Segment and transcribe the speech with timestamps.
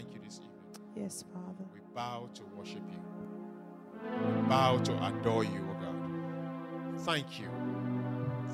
[0.00, 1.04] thank you this evening.
[1.04, 1.64] Yes, Father.
[1.74, 4.34] We bow to worship you.
[4.34, 7.00] We bow to adore you, O God.
[7.00, 7.48] Thank you.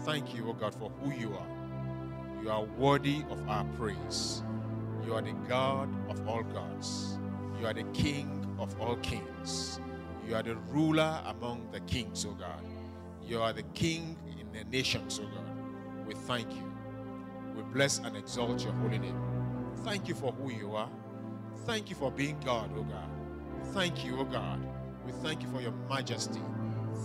[0.04, 2.42] Thank you, O God, for who you are.
[2.42, 4.42] You are worthy of our praise.
[5.04, 7.20] You are the God of all gods.
[7.60, 9.78] You are the King of all kings.
[10.26, 12.62] You are the ruler among the kings, O God.
[13.24, 16.08] You are the King in the nations, O God.
[16.08, 16.72] We thank you.
[17.54, 19.20] We bless and exalt your holy name.
[19.84, 20.90] Thank you for who you are.
[21.66, 23.10] Thank you for being God, O God.
[23.74, 24.64] Thank you, O God.
[25.04, 26.40] We thank you for your majesty.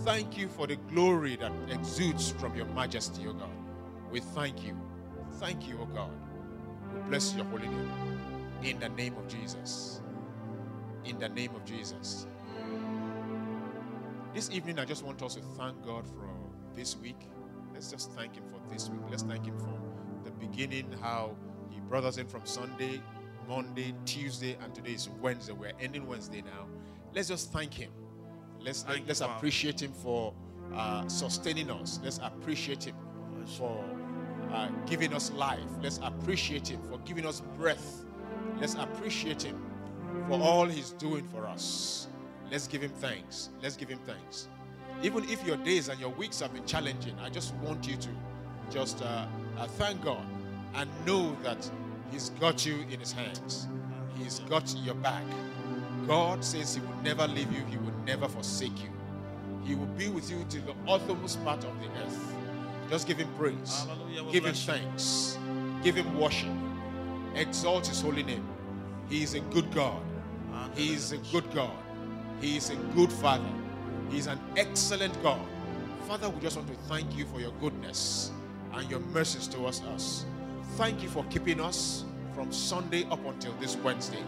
[0.03, 3.49] Thank you for the glory that exudes from your majesty, O God.
[4.11, 4.77] We thank you.
[5.39, 6.11] Thank you, O God.
[6.93, 7.91] We bless your holy name.
[8.61, 10.01] In the name of Jesus.
[11.05, 12.27] In the name of Jesus.
[14.35, 16.29] This evening, I just want us to thank God for
[16.75, 17.29] this week.
[17.73, 19.01] Let's just thank Him for this week.
[19.09, 19.79] Let's thank Him for
[20.23, 21.35] the beginning, how
[21.71, 23.01] He brought us in from Sunday,
[23.51, 25.51] Monday, Tuesday, and today is Wednesday.
[25.51, 26.67] We're ending Wednesday now.
[27.13, 27.91] Let's just thank Him.
[28.61, 30.33] Let's Thank let's appreciate Him for
[30.73, 31.99] uh, sustaining us.
[32.01, 32.95] Let's appreciate Him
[33.57, 33.83] for
[34.53, 35.67] uh, giving us life.
[35.81, 38.05] Let's appreciate Him for giving us breath.
[38.57, 39.61] Let's appreciate Him
[40.29, 42.07] for all He's doing for us.
[42.49, 43.49] Let's give Him thanks.
[43.61, 44.47] Let's give Him thanks.
[45.03, 48.09] Even if your days and your weeks have been challenging, I just want you to
[48.69, 49.25] just uh,
[49.57, 50.25] uh, thank God
[50.73, 51.69] and know that
[52.11, 53.67] He's got you in His hands.
[54.17, 55.23] He's got your back.
[56.07, 58.89] God says He will never leave you, He will never forsake you.
[59.63, 62.33] He will be with you to the uttermost part of the earth.
[62.89, 64.31] Just give Him praise, Hallelujah.
[64.31, 65.37] Give Him thanks,
[65.83, 66.49] give Him worship,
[67.35, 68.47] exalt His holy name.
[69.09, 70.01] He is a good God.
[70.75, 71.75] He is a good God.
[72.39, 73.43] He is a good Father.
[74.09, 75.41] He is an excellent God.
[76.07, 78.31] Father, we just want to thank you for your goodness
[78.73, 80.25] and your mercies towards us.
[80.77, 84.23] Thank you for keeping us from Sunday up until this Wednesday.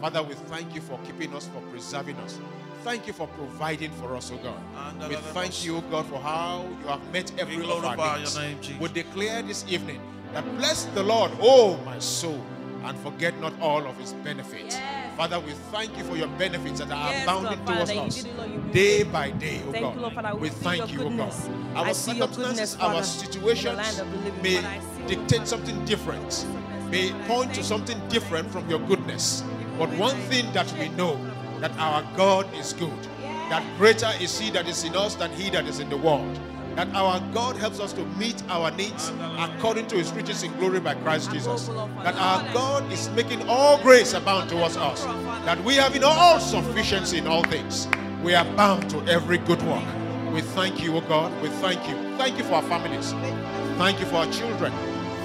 [0.00, 2.38] Father, we thank you for keeping us, for preserving us.
[2.82, 5.08] Thank you for providing for us, O God.
[5.08, 8.34] We thank you, O God, for how you have met every one of our needs.
[8.34, 8.80] your name, Jesus.
[8.80, 10.00] We declare this evening
[10.32, 12.44] that bless the Lord, oh my soul,
[12.84, 14.74] and forget not all of his benefits.
[14.74, 15.16] Yes.
[15.16, 18.26] Father, we thank you for your benefits that are Yes, abounding Lord, towards Father, us
[18.36, 19.94] Lord, day by day, oh God.
[19.94, 21.10] you, Lord, we thank you, oh.
[21.16, 21.32] God.
[21.76, 24.42] Our see circumstances, goodness, our Father, in situations land of the living.
[24.42, 26.46] may Dictate something different,
[26.90, 29.44] may point to something different from your goodness.
[29.78, 31.18] But one thing that we know
[31.60, 33.08] that our God is good,
[33.50, 36.38] that greater is He that is in us than He that is in the world.
[36.74, 40.80] That our God helps us to meet our needs according to His riches in glory
[40.80, 41.68] by Christ Jesus.
[42.02, 45.04] That our God is making all grace abound towards us.
[45.44, 47.86] That we have in all sufficiency in all things.
[48.24, 49.84] We are bound to every good work.
[50.32, 51.30] We thank you, O God.
[51.42, 51.94] We thank you.
[52.16, 53.12] Thank you for our families.
[53.78, 54.72] Thank you for our children.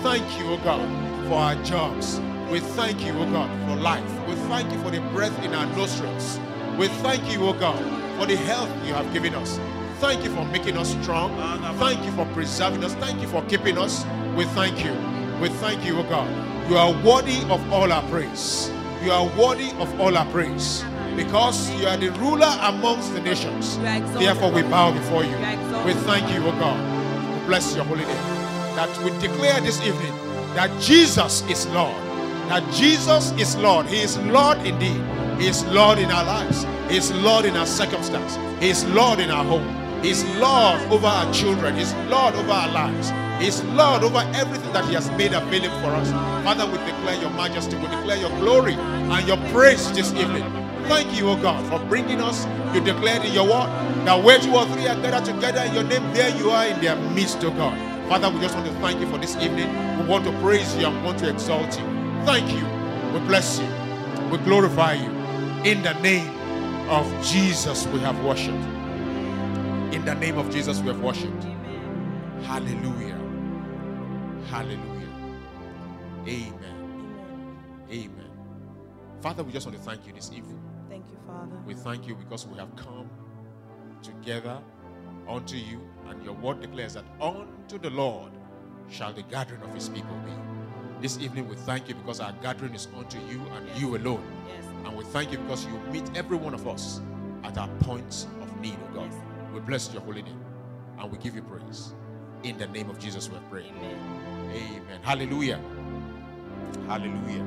[0.01, 0.87] Thank you, O God,
[1.27, 2.21] for our jobs.
[2.49, 4.27] We thank you, O God, for life.
[4.27, 6.39] We thank you for the breath in our nostrils.
[6.77, 7.77] We thank you, O God,
[8.17, 9.59] for the health you have given us.
[9.99, 11.35] Thank you for making us strong.
[11.77, 12.93] Thank you for preserving us.
[12.95, 14.05] Thank you for keeping us.
[14.37, 14.93] We thank you.
[15.41, 16.29] We thank you, O God.
[16.69, 18.71] You are worthy of all our praise.
[19.03, 20.83] You are worthy of all our praise.
[21.17, 23.77] Because you are the ruler amongst the nations.
[23.77, 25.31] You are exalted, Therefore, we bow before you.
[25.31, 25.85] You are exalted.
[25.85, 27.41] We thank you, O God.
[27.41, 28.38] We bless your holy name.
[28.75, 30.15] That we declare this evening
[30.55, 31.95] that Jesus is Lord.
[32.49, 33.85] That Jesus is Lord.
[33.85, 35.01] He is Lord indeed.
[35.39, 36.65] He is Lord in our lives.
[36.89, 38.37] He is Lord in our circumstance.
[38.61, 39.67] He is Lord in our home.
[40.03, 41.75] He is Lord over our children.
[41.75, 43.11] He is Lord over our lives.
[43.41, 46.09] He is Lord over everything that He has made available for us.
[46.43, 47.75] Father, we declare your majesty.
[47.77, 50.43] We declare your glory and your praise this evening.
[50.89, 52.45] Thank you, O God, for bringing us.
[52.73, 53.69] You declared in your word
[54.05, 56.81] that where two or three are gathered together in your name, there you are in
[56.81, 57.88] their midst, O God.
[58.09, 59.69] Father, we just want to thank you for this evening.
[59.99, 61.85] We want to praise you and want to exalt you.
[62.25, 62.65] Thank you.
[63.13, 63.67] We bless you.
[64.31, 65.11] We glorify you.
[65.63, 66.27] In the name
[66.89, 68.65] of Jesus, we have worshipped.
[69.93, 71.43] In the name of Jesus, we have worshipped.
[72.45, 73.19] Hallelujah.
[74.49, 75.13] Hallelujah.
[76.27, 76.57] Amen.
[77.91, 77.91] Amen.
[77.91, 78.31] Amen.
[79.21, 80.59] Father, we just want to thank you this evening.
[80.89, 81.55] Thank you, Father.
[81.63, 83.07] We thank you because we have come
[84.01, 84.59] together
[85.27, 88.31] unto you, and your word declares that unto the Lord
[88.89, 90.31] shall the gathering of his people be.
[91.01, 94.23] This evening we thank you because our gathering is unto you and you alone.
[94.47, 94.65] Yes.
[94.85, 97.01] And we thank you because you meet every one of us
[97.43, 99.11] at our points of need, oh God.
[99.11, 99.21] Yes.
[99.53, 100.41] We bless your holy name
[100.97, 101.93] and we give you praise.
[102.43, 103.71] In the name of Jesus we prayed.
[103.77, 104.51] Amen.
[104.51, 104.99] Amen.
[105.01, 105.61] Hallelujah.
[106.87, 107.45] Hallelujah.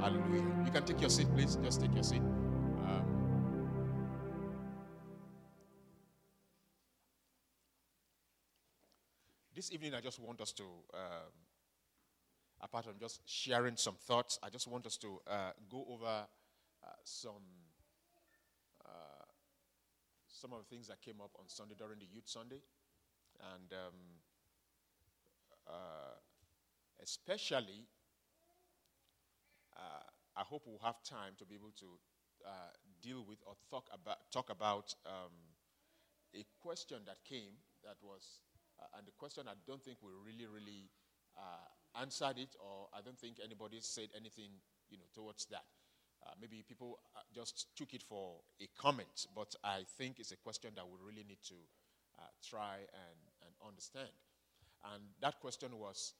[0.00, 0.64] Hallelujah.
[0.64, 1.56] You can take your seat, please.
[1.56, 2.22] Just take your seat.
[9.60, 10.62] This evening, I just want us to
[10.94, 11.36] um,
[12.62, 16.86] apart from just sharing some thoughts, I just want us to uh, go over uh,
[17.04, 17.44] some
[18.82, 19.26] uh,
[20.28, 22.62] some of the things that came up on Sunday during the Youth Sunday,
[23.52, 23.98] and um,
[25.68, 26.16] uh,
[27.02, 27.84] especially,
[29.76, 31.98] I hope we'll have time to be able to
[32.46, 32.72] uh,
[33.02, 35.36] deal with or talk about talk about um,
[36.34, 38.40] a question that came that was,
[38.80, 40.90] uh, and the question I don't think we really really
[41.36, 44.50] uh, answered it, or I don't think anybody said anything,
[44.90, 45.64] you know, towards that.
[46.26, 50.36] Uh, maybe people uh, just took it for a comment, but I think it's a
[50.36, 51.54] question that we really need to
[52.46, 54.10] try and, and understand.
[54.92, 56.12] And that question was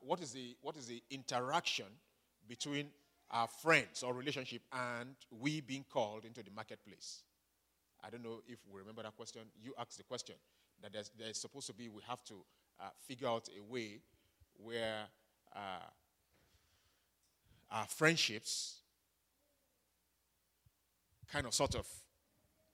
[0.00, 1.86] what, is the, what is the interaction
[2.48, 2.88] between
[3.30, 7.22] our friends or relationship and we being called into the marketplace?
[8.02, 9.42] I don't know if we remember that question.
[9.62, 10.34] You asked the question
[10.82, 12.34] that there's, there's supposed to be, we have to
[12.80, 14.00] uh, figure out a way
[14.54, 15.04] where
[15.54, 15.88] uh,
[17.70, 18.80] our friendships
[21.32, 21.86] kind of sort of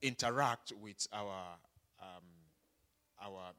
[0.02, 1.58] interact with our
[2.00, 2.24] um,
[3.22, 3.52] our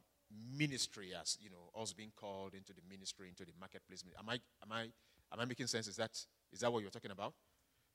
[0.56, 4.04] ministry as you know us being called into the ministry into the marketplace.
[4.20, 5.88] Am i am i am i making sense?
[5.88, 6.12] Is that
[6.52, 7.34] is that what you're talking about?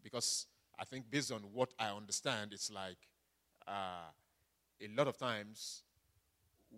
[0.02, 0.46] Because
[0.78, 2.96] i think based on what i understand it's like
[3.68, 4.08] uh,
[4.80, 5.82] a lot of times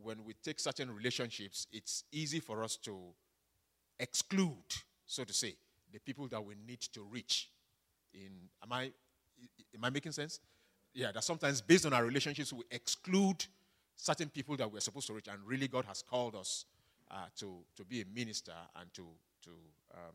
[0.03, 2.97] when we take certain relationships it's easy for us to
[3.99, 4.75] exclude
[5.07, 5.55] so to say
[5.93, 7.51] the people that we need to reach
[8.13, 8.31] in
[8.63, 8.83] am i
[9.75, 10.41] am i making sense
[10.93, 13.47] yeah that sometimes based on our relationships we exclude
[13.97, 16.65] certain people that we're supposed to reach, and really God has called us
[17.11, 19.07] uh, to, to be a minister and to,
[19.43, 19.51] to,
[19.95, 20.15] um,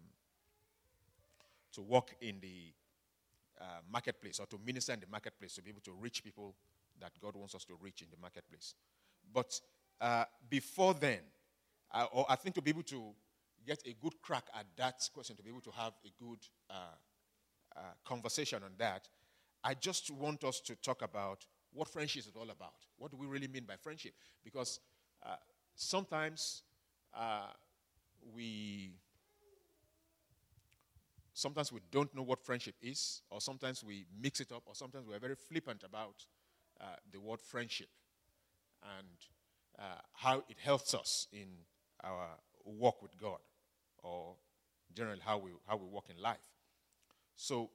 [1.73, 2.73] to work in the
[3.61, 6.55] uh, marketplace or to minister in the marketplace to be able to reach people
[6.99, 8.75] that God wants us to reach in the marketplace.
[9.33, 9.59] But
[10.01, 11.19] uh, before then,
[11.93, 13.13] uh, or I think to be able to
[13.65, 16.39] get a good crack at that question, to be able to have a good
[16.69, 16.73] uh,
[17.75, 19.07] uh, conversation on that,
[19.63, 22.85] I just want us to talk about what friendship is all about.
[22.97, 24.13] What do we really mean by friendship?
[24.43, 24.79] Because
[25.25, 25.35] uh,
[25.75, 26.63] sometimes
[27.13, 27.47] uh,
[28.35, 28.93] we
[31.33, 35.05] sometimes we don't know what friendship is, or sometimes we mix it up, or sometimes
[35.07, 36.25] we're very flippant about
[36.81, 37.89] uh, the word friendship
[38.97, 39.07] and
[39.77, 41.47] uh, how it helps us in
[42.03, 42.27] our
[42.65, 43.39] walk with God,
[44.03, 44.35] or
[44.95, 46.37] generally how we how we walk in life.
[47.35, 47.69] So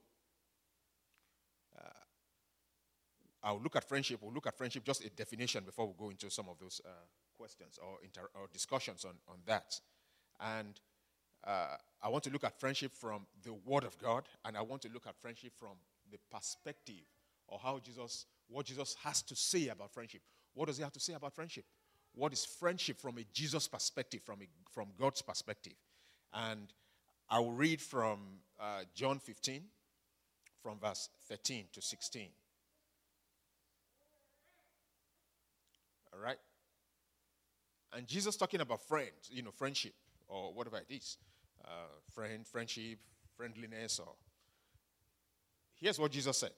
[3.45, 4.19] I'll look at friendship.
[4.21, 6.89] We'll look at friendship, just a definition before we go into some of those uh,
[7.37, 9.79] questions or, inter- or discussions on, on that.
[10.39, 10.79] And
[11.45, 14.81] uh, I want to look at friendship from the Word of God, and I want
[14.81, 15.77] to look at friendship from
[16.11, 17.05] the perspective
[17.47, 20.21] or how Jesus, what Jesus has to say about friendship.
[20.55, 21.65] What does he have to say about friendship?
[22.15, 25.73] What is friendship from a Jesus perspective, from, a, from God's perspective?
[26.33, 26.73] And
[27.29, 28.19] I will read from
[28.59, 29.61] uh, John 15,
[30.63, 32.29] from verse 13 to 16.
[36.13, 36.37] All right?
[37.93, 39.93] And Jesus talking about friends, you know, friendship
[40.27, 41.17] or whatever it is.
[41.63, 41.67] Uh,
[42.13, 42.99] friend, friendship,
[43.35, 44.13] friendliness, or.
[45.75, 46.51] Here's what Jesus said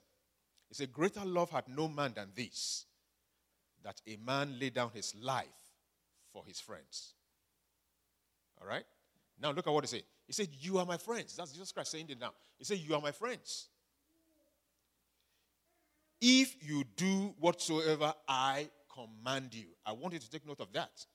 [0.68, 2.86] He said, Greater love had no man than this,
[3.84, 5.48] that a man lay down his life
[6.34, 7.14] for his friends.
[8.62, 8.86] All right?
[9.42, 10.04] Now look at what he said.
[10.26, 11.36] He said, You are my friends.
[11.36, 12.32] That's Jesus Christ saying it now.
[12.58, 13.68] He said, You are my friends.
[16.20, 19.68] If you do whatsoever I command you.
[19.86, 21.06] I want you to take note of that.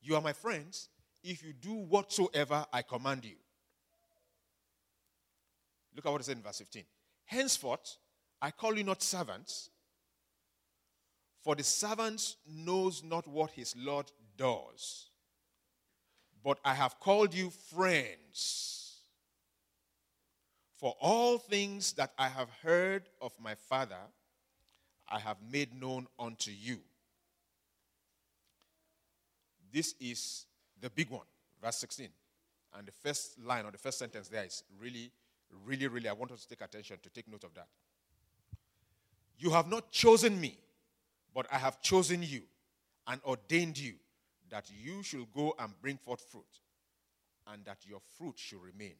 [0.00, 0.88] You are my friends
[1.22, 3.36] if you do whatsoever I command you.
[5.94, 6.84] Look at what it said in verse 15.
[7.26, 7.98] Henceforth,
[8.40, 9.70] I call you not servants,
[11.42, 15.10] for the servant knows not what his Lord does.
[16.44, 18.96] But I have called you friends.
[20.76, 24.00] For all things that I have heard of my Father,
[25.08, 26.78] I have made known unto you.
[29.72, 30.46] This is
[30.80, 31.26] the big one,
[31.62, 32.08] verse 16.
[32.76, 35.10] And the first line or the first sentence there is really,
[35.64, 37.68] really, really, I want us to take attention to take note of that.
[39.38, 40.56] You have not chosen me,
[41.34, 42.42] but I have chosen you
[43.06, 43.94] and ordained you
[44.50, 46.44] that you should go and bring forth fruit,
[47.52, 48.94] and that your fruit should remain.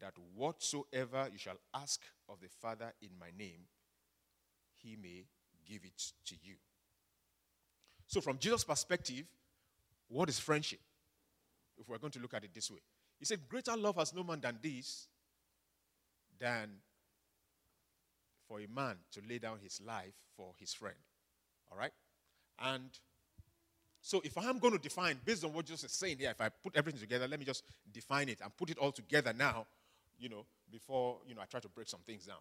[0.00, 3.66] That whatsoever you shall ask of the Father in my name,
[4.82, 5.24] he may
[5.66, 6.54] give it to you.
[8.06, 9.24] So, from Jesus' perspective,
[10.08, 10.80] what is friendship?
[11.76, 12.80] If we're going to look at it this way.
[13.18, 15.06] He said, Greater love has no man than this,
[16.38, 16.70] than
[18.48, 20.96] for a man to lay down his life for his friend.
[21.70, 21.92] All right?
[22.60, 22.90] And
[24.00, 26.48] So if I'm going to define based on what Jesus is saying here, if I
[26.48, 29.66] put everything together, let me just define it and put it all together now,
[30.18, 32.38] you know, before you know I try to break some things down.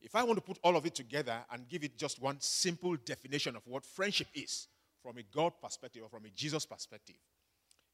[0.00, 2.96] If I want to put all of it together and give it just one simple
[2.96, 4.66] definition of what friendship is
[5.02, 7.16] from a God perspective or from a Jesus perspective,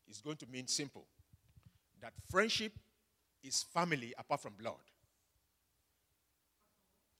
[0.06, 1.04] it's going to mean simple
[2.00, 2.72] that friendship
[3.42, 4.74] is family apart from blood.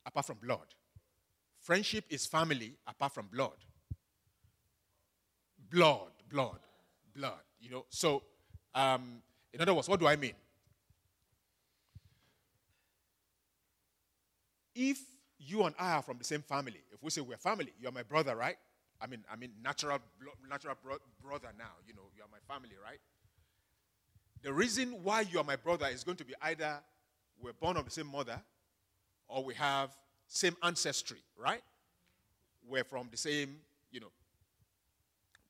[0.05, 0.67] Apart from blood.
[1.69, 3.53] Friendship is family apart from blood.
[5.69, 6.57] Blood, blood,
[7.15, 7.43] blood.
[7.61, 8.23] You know, so
[8.73, 9.21] um,
[9.53, 10.33] in other words, what do I mean?
[14.73, 14.99] If
[15.37, 18.01] you and I are from the same family, if we say we're family, you're my
[18.01, 18.57] brother, right?
[18.99, 19.99] I mean, I mean, natural,
[20.49, 21.73] natural bro- brother now.
[21.85, 22.99] You know, you are my family, right?
[24.41, 26.79] The reason why you are my brother is going to be either
[27.39, 28.41] we're born of the same mother,
[29.27, 29.91] or we have
[30.29, 31.61] same ancestry, right?
[32.67, 33.57] We're from the same,
[33.91, 34.11] you know,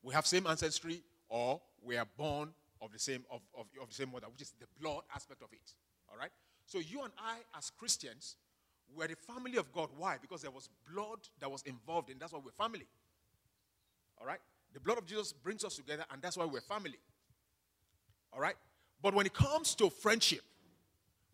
[0.02, 2.48] we have same ancestry, or we are born
[2.80, 5.52] of the same of, of, of the same mother, which is the blood aspect of
[5.52, 5.74] it.
[6.10, 6.30] All right.
[6.66, 8.36] So you and I, as Christians,
[8.96, 9.90] we're the family of God.
[9.96, 10.16] Why?
[10.20, 12.86] Because there was blood that was involved, and that's why we're family.
[14.18, 14.40] All right?
[14.72, 16.98] The blood of Jesus brings us together, and that's why we're family.
[18.32, 18.56] All right?
[19.02, 20.42] But when it comes to friendship,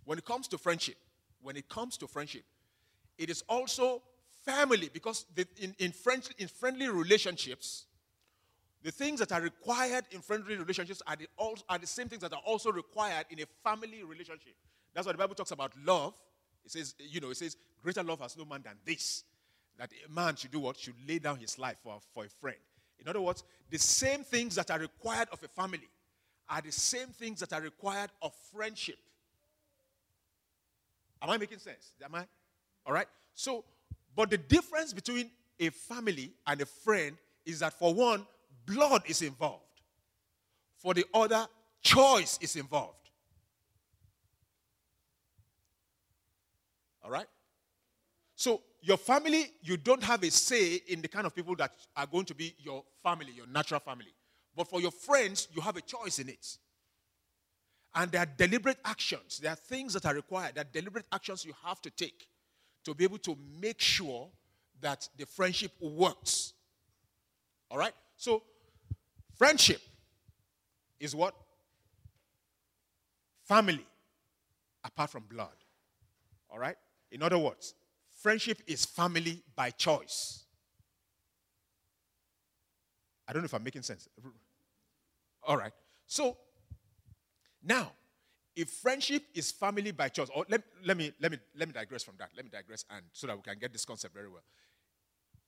[0.05, 0.97] when it comes to friendship,
[1.43, 2.45] when it comes to friendship,
[3.19, 4.03] it is also
[4.45, 5.93] family because the, in, in,
[6.39, 7.87] in friendly relationships,
[8.83, 11.27] the things that are required in friendly relationships are the,
[11.69, 14.55] are the same things that are also required in a family relationship.
[14.95, 16.15] That's why the Bible talks about love.
[16.65, 19.25] It says, you know, it says, greater love has no man than this.
[19.79, 20.79] That a man should do what?
[20.79, 22.57] Should lay down his life for, for a friend.
[22.99, 25.89] In other words, the same things that are required of a family
[26.49, 28.99] are the same things that are required of friendship.
[31.21, 31.93] Am I making sense?
[32.05, 32.25] Am I?
[32.87, 33.07] All right.
[33.35, 33.65] So,
[34.15, 38.27] but the difference between a family and a friend is that for one,
[38.65, 39.63] blood is involved.
[40.77, 41.47] For the other,
[41.83, 42.95] choice is involved.
[47.05, 47.27] All right?
[48.35, 52.07] So, your family, you don't have a say in the kind of people that are
[52.07, 54.15] going to be your family, your natural family.
[54.55, 56.47] But for your friends, you have a choice in it.
[57.95, 59.39] And there are deliberate actions.
[59.39, 60.55] There are things that are required.
[60.55, 62.29] There are deliberate actions you have to take
[62.87, 64.29] to be able to make sure
[64.81, 66.53] that the friendship works.
[67.69, 67.93] All right?
[68.17, 68.45] So,
[69.37, 69.81] friendship
[71.01, 71.35] is what?
[73.43, 73.85] Family
[74.85, 75.57] apart from blood.
[76.49, 76.77] All right?
[77.11, 77.75] In other words,
[78.23, 80.45] friendship is family by choice.
[83.27, 84.09] I don't know if I'm making sense.
[85.43, 85.73] All right.
[86.07, 86.37] So
[87.65, 87.91] now,
[88.57, 92.03] if friendship is family by choice, or let, let, me, let, me, let me digress
[92.03, 92.31] from that.
[92.35, 94.43] Let me digress and so that we can get this concept very well.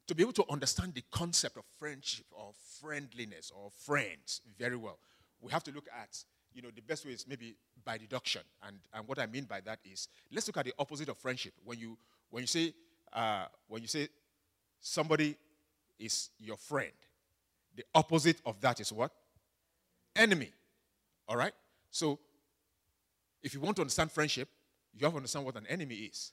[0.08, 4.98] To be able to understand the concept of friendship or friendliness or friends very well,
[5.40, 6.22] we have to look at,
[6.52, 8.42] you know, the best way is maybe by deduction.
[8.66, 11.54] And, and what I mean by that is, let's look at the opposite of friendship.
[11.64, 11.96] When you,
[12.30, 12.74] when you say,
[13.12, 14.08] uh, when you say
[14.80, 15.34] somebody
[15.98, 16.92] is your friend,
[17.74, 19.12] the opposite of that is what?
[20.14, 20.52] Enemy.
[21.26, 21.52] All right?
[21.90, 22.18] So,
[23.42, 24.48] if you want to understand friendship,
[24.94, 26.32] you have to understand what an enemy is.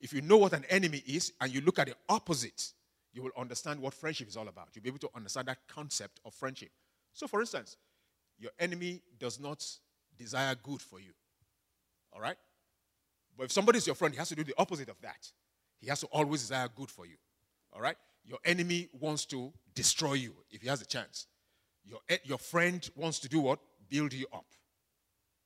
[0.00, 2.72] If you know what an enemy is and you look at the opposite,
[3.12, 4.68] you will understand what friendship is all about.
[4.74, 6.70] You'll be able to understand that concept of friendship.
[7.12, 7.76] So, for instance,
[8.38, 9.64] your enemy does not
[10.18, 11.12] desire good for you.
[12.12, 12.36] All right?
[13.36, 15.30] But if somebody is your friend, he has to do the opposite of that.
[15.80, 17.16] He has to always desire good for you.
[17.72, 17.96] All right?
[18.24, 21.26] Your enemy wants to destroy you if he has a chance.
[21.84, 23.58] Your, eh, your friend wants to do what?
[23.88, 24.46] Build you up.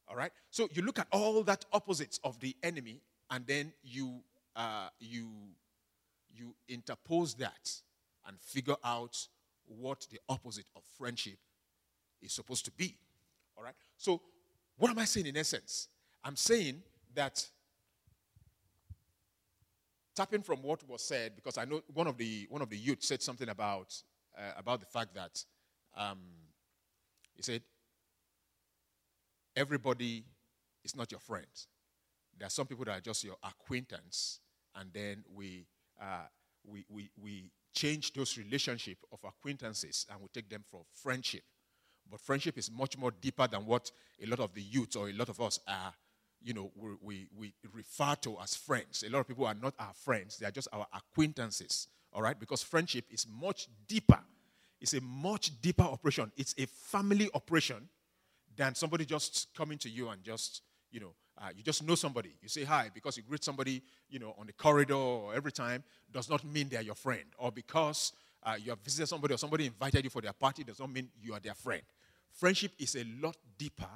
[0.09, 0.33] All right?
[0.51, 4.21] So you look at all that opposites of the enemy and then you,
[4.57, 5.29] uh, you,
[6.35, 7.71] you interpose that
[8.27, 9.17] and figure out
[9.67, 11.39] what the opposite of friendship
[12.23, 12.97] is supposed to be.
[13.57, 13.75] All right?
[13.97, 14.23] So
[14.79, 15.89] what am I saying in essence?
[16.25, 16.83] I'm saying
[17.15, 17.47] that
[20.15, 23.03] tapping from what was said, because I know one of the one of the youth
[23.03, 23.95] said something about
[24.37, 25.45] uh, about the fact that
[25.97, 26.19] um,
[27.35, 27.63] he said
[29.59, 30.25] everybody
[30.85, 31.47] is not your friend.
[32.39, 34.39] There are some people that are just your acquaintance,
[34.77, 35.67] and then we
[36.01, 36.27] uh,
[36.65, 41.43] we, we we change those relationship of acquaintances and we take them for friendship.
[42.11, 43.91] But friendship is much more deeper than what
[44.23, 45.93] a lot of the youths or a lot of us are,
[46.43, 49.05] you know, we, we, we refer to as friends.
[49.07, 52.39] A lot of people are not our friends, they are just our acquaintances, all right?
[52.39, 54.21] Because friendship is much deeper.
[54.81, 56.33] It's a much deeper operation.
[56.37, 57.89] It's a family operation
[58.59, 62.35] than somebody just coming to you and just, you know, uh, you just know somebody.
[62.43, 65.85] You say hi because you greet somebody, you know, on the corridor or every time
[66.13, 67.25] does not mean they're your friend.
[67.39, 68.13] Or because
[68.43, 71.09] uh, you have visited somebody or somebody invited you for their party does not mean
[71.23, 71.83] you are their friend.
[72.33, 73.89] Friendship is a lot deeper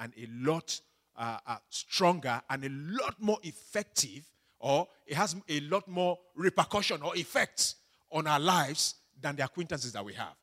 [0.00, 0.80] and a lot
[1.16, 4.24] uh, uh, stronger and a lot more effective,
[4.58, 7.76] or it has a lot more repercussion or effects
[8.10, 10.34] on our lives than the acquaintances that we have.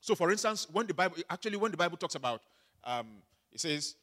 [0.00, 2.42] So, for instance, when the Bible actually when the Bible talks about,
[2.88, 3.06] um,
[3.52, 3.96] it says,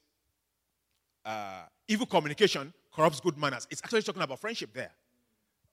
[1.25, 3.68] uh, evil communication corrupts good manners.
[3.72, 4.92] It's actually talking about friendship there.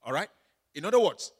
[0.04, 0.28] All right.
[0.74, 1.32] In other words,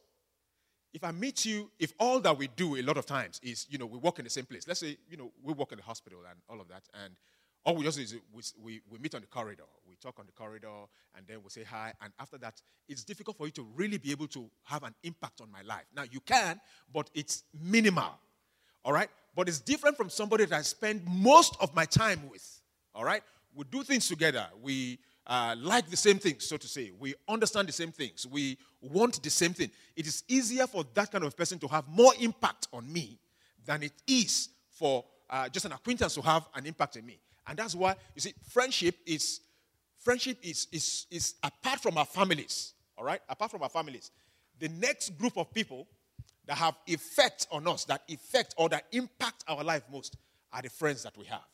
[0.93, 3.79] if I meet you, if all that we do a lot of times is, you
[3.79, 4.67] know, we work in the same place.
[4.67, 7.15] Let's say, you know, we work in the hospital and all of that, and
[7.65, 9.63] all we just do is we, we, we meet on the corridor.
[9.87, 10.67] We talk on the corridor,
[11.15, 11.93] and then we say hi.
[12.01, 15.41] And after that, it's difficult for you to really be able to have an impact
[15.41, 15.85] on my life.
[15.95, 16.59] Now, you can,
[16.93, 18.19] but it's minimal.
[18.85, 19.09] All right?
[19.35, 22.61] But it's different from somebody that I spend most of my time with.
[22.93, 23.23] All right?
[23.55, 24.45] We do things together.
[24.61, 26.91] We uh, like the same things, so to say.
[26.99, 28.27] We understand the same things.
[28.27, 29.71] We want the same thing.
[29.95, 33.17] It is easier for that kind of person to have more impact on me
[33.65, 37.19] than it is for uh, just an acquaintance to have an impact on me.
[37.47, 39.41] And that's why, you see, friendship is
[40.03, 43.21] friendship is, is, is apart from our families, all right?
[43.29, 44.11] Apart from our families.
[44.59, 45.87] The next group of people
[46.45, 50.17] that have effect on us, that effect or that impact our life most,
[50.51, 51.45] are the friends that we have.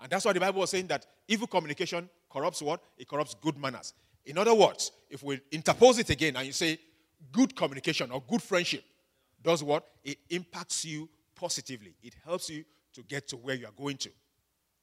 [0.00, 2.80] And that's why the Bible was saying that evil communication corrupts what?
[2.98, 3.94] It corrupts good manners.
[4.24, 6.78] In other words, if we interpose it again and you say
[7.32, 8.84] good communication or good friendship
[9.42, 9.86] does what?
[10.04, 11.94] It impacts you positively.
[12.02, 14.10] It helps you to get to where you are going to.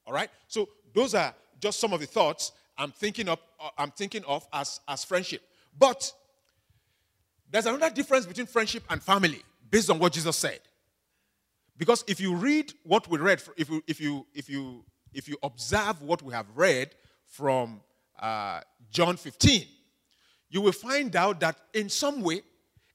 [0.06, 0.30] All right?
[0.48, 4.48] So those are just some of the thoughts I'm thinking of, uh, I'm thinking of
[4.52, 5.42] as, as friendship.
[5.78, 6.12] But
[7.54, 10.60] there's another difference between friendship and family based on what Jesus said.
[11.78, 14.84] Because if you read what we read, if you, if you, if you,
[15.14, 16.96] if you observe what we have read
[17.28, 17.80] from
[18.20, 19.68] uh, John 15,
[20.50, 22.42] you will find out that in some way,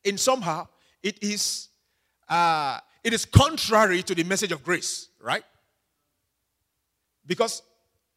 [0.02, 0.66] in somehow,
[1.04, 1.68] it is,
[2.28, 5.44] uh, it is contrary to the message of grace, right?
[7.24, 7.62] Because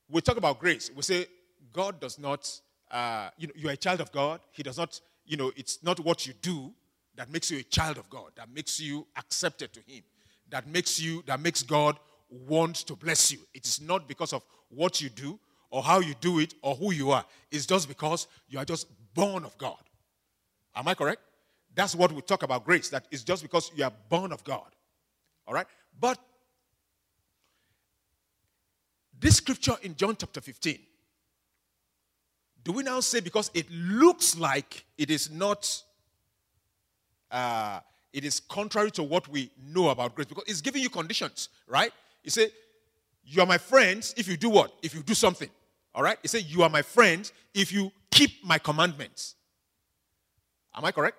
[0.10, 1.28] we talk about grace, we say
[1.72, 2.50] God does not,
[2.90, 4.40] uh, you know, you're a child of God.
[4.52, 5.00] He does not,
[5.32, 6.74] you know, it's not what you do
[7.16, 10.04] that makes you a child of God, that makes you accepted to Him,
[10.50, 11.98] that makes you, that makes God
[12.30, 13.40] want to bless you.
[13.54, 16.92] It is not because of what you do or how you do it or who
[16.92, 17.24] you are.
[17.50, 19.80] It's just because you are just born of God.
[20.76, 21.22] Am I correct?
[21.74, 22.90] That's what we talk about grace.
[22.90, 24.68] That is just because you are born of God.
[25.48, 25.68] All right?
[25.98, 26.20] But
[29.18, 30.78] this scripture in John chapter 15,
[32.64, 35.84] do we now say because it looks like it is not,
[37.32, 37.80] uh,
[38.14, 40.28] it is contrary to what we know about grace?
[40.28, 41.92] Because it's giving you conditions, right?
[42.24, 42.50] You say,
[43.24, 44.74] You are my friends if you do what?
[44.84, 45.50] If you do something.
[45.96, 46.18] All right?
[46.22, 49.36] He said, You are my friends if you keep my commandments.
[50.76, 51.18] Am I correct?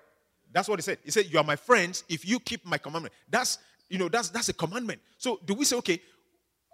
[0.51, 0.99] That's what he said.
[1.03, 3.13] He said, You are my friends if you keep my commandment.
[3.29, 3.57] That's
[3.89, 5.01] you know, that's that's a commandment.
[5.17, 6.01] So do we say, okay,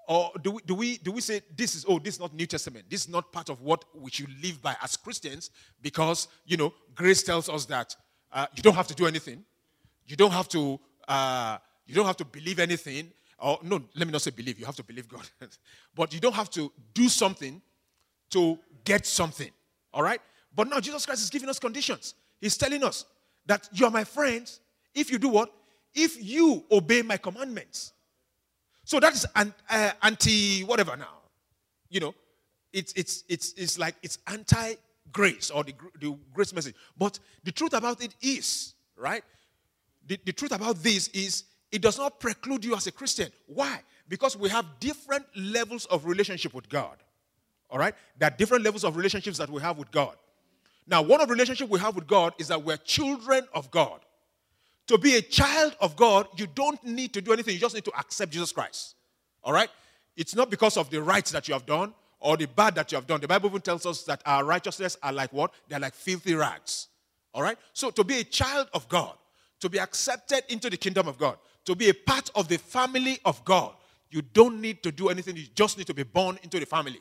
[0.10, 2.48] or do we do we do we say this is oh, this is not New
[2.48, 5.52] Testament, this is not part of what we should live by as Christians,
[5.84, 7.96] because you know, grace tells us that
[8.34, 9.46] uh, you don't have to do anything,
[10.08, 14.12] you don't have to uh, you don't have to believe anything, or no, let me
[14.12, 15.30] not say believe, you have to believe God.
[15.96, 17.62] but you don't have to do something
[18.32, 19.52] to get something.
[19.94, 20.22] All right?
[20.56, 22.16] But now Jesus Christ is giving us conditions.
[22.42, 23.06] He's telling us
[23.46, 24.60] that you are my friends
[24.96, 25.54] if you do what?
[25.94, 27.94] If you obey my commandments.
[28.90, 31.20] So that is an, uh, anti whatever now.
[31.92, 32.16] You know,
[32.74, 34.74] it's, it's, it's, it's like it's anti
[35.12, 36.74] grace or the, the grace message.
[36.98, 39.24] But the truth about it is, right?
[40.08, 43.30] The, the truth about this is it does not preclude you as a Christian.
[43.46, 43.80] Why?
[44.08, 46.98] Because we have different levels of relationship with God.
[47.70, 47.94] All right?
[48.18, 50.16] There are different levels of relationships that we have with God.
[50.88, 54.00] Now, one of the relationship we have with God is that we're children of God.
[54.90, 57.54] To be a child of God, you don't need to do anything.
[57.54, 58.96] You just need to accept Jesus Christ.
[59.44, 59.70] All right?
[60.18, 62.96] It's not because of the rights that you have done or the bad that you
[62.96, 63.22] have done.
[63.22, 65.52] The Bible even tells us that our righteousness are like what?
[65.68, 66.88] They're like filthy rags.
[67.36, 67.56] All right?
[67.72, 69.16] So to be a child of God,
[69.60, 73.20] to be accepted into the kingdom of God, to be a part of the family
[73.26, 73.76] of God,
[74.10, 75.36] you don't need to do anything.
[75.38, 77.00] You just need to be born into the family.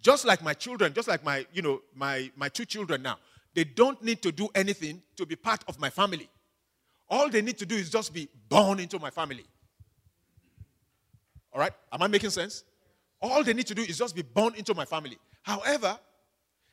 [0.00, 3.18] Just like my children, just like my, you know, my, my two children now,
[3.52, 6.28] they don't need to do anything to be part of my family.
[7.14, 9.44] All they need to do is just be born into my family.
[11.52, 11.70] All right?
[11.92, 12.64] Am I making sense?
[13.22, 15.16] All they need to do is just be born into my family.
[15.42, 15.96] However,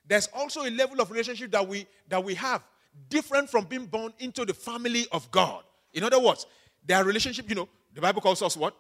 [0.08, 2.64] there's also a level of relationship that we that we have
[3.08, 5.64] different from being born into the family of God.
[5.94, 6.48] In other words,
[6.84, 8.76] their relationship, you know, the Bible calls us what?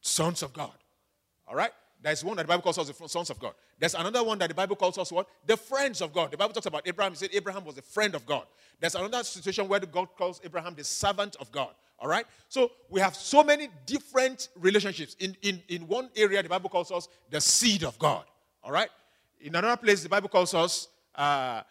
[0.00, 0.76] Sons of God.
[1.46, 1.70] All right?
[2.02, 3.54] There's one that the Bible calls us the sons of God.
[3.78, 5.26] There's another one that the Bible calls us what?
[5.46, 6.30] The friends of God.
[6.30, 7.12] The Bible talks about Abraham.
[7.12, 8.44] He said Abraham was a friend of God.
[8.78, 11.70] There's another situation where God calls Abraham the servant of God.
[11.98, 12.26] All right?
[12.48, 15.16] So we have so many different relationships.
[15.18, 18.24] In, in, in one area, the Bible calls us the seed of God.
[18.62, 18.90] All right?
[19.40, 21.62] In another place, the Bible calls us uh,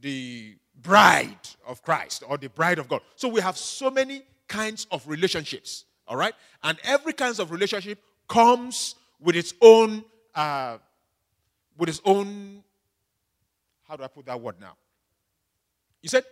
[0.00, 3.00] the bride of Christ or the bride of God.
[3.16, 5.84] So we have so many kinds of relationships.
[6.06, 6.34] All right?
[6.62, 10.04] And every kinds of relationship comes with its own,
[10.34, 10.78] uh,
[11.76, 12.62] with its own,
[13.86, 14.76] how do I put that word now?
[16.02, 16.24] You said?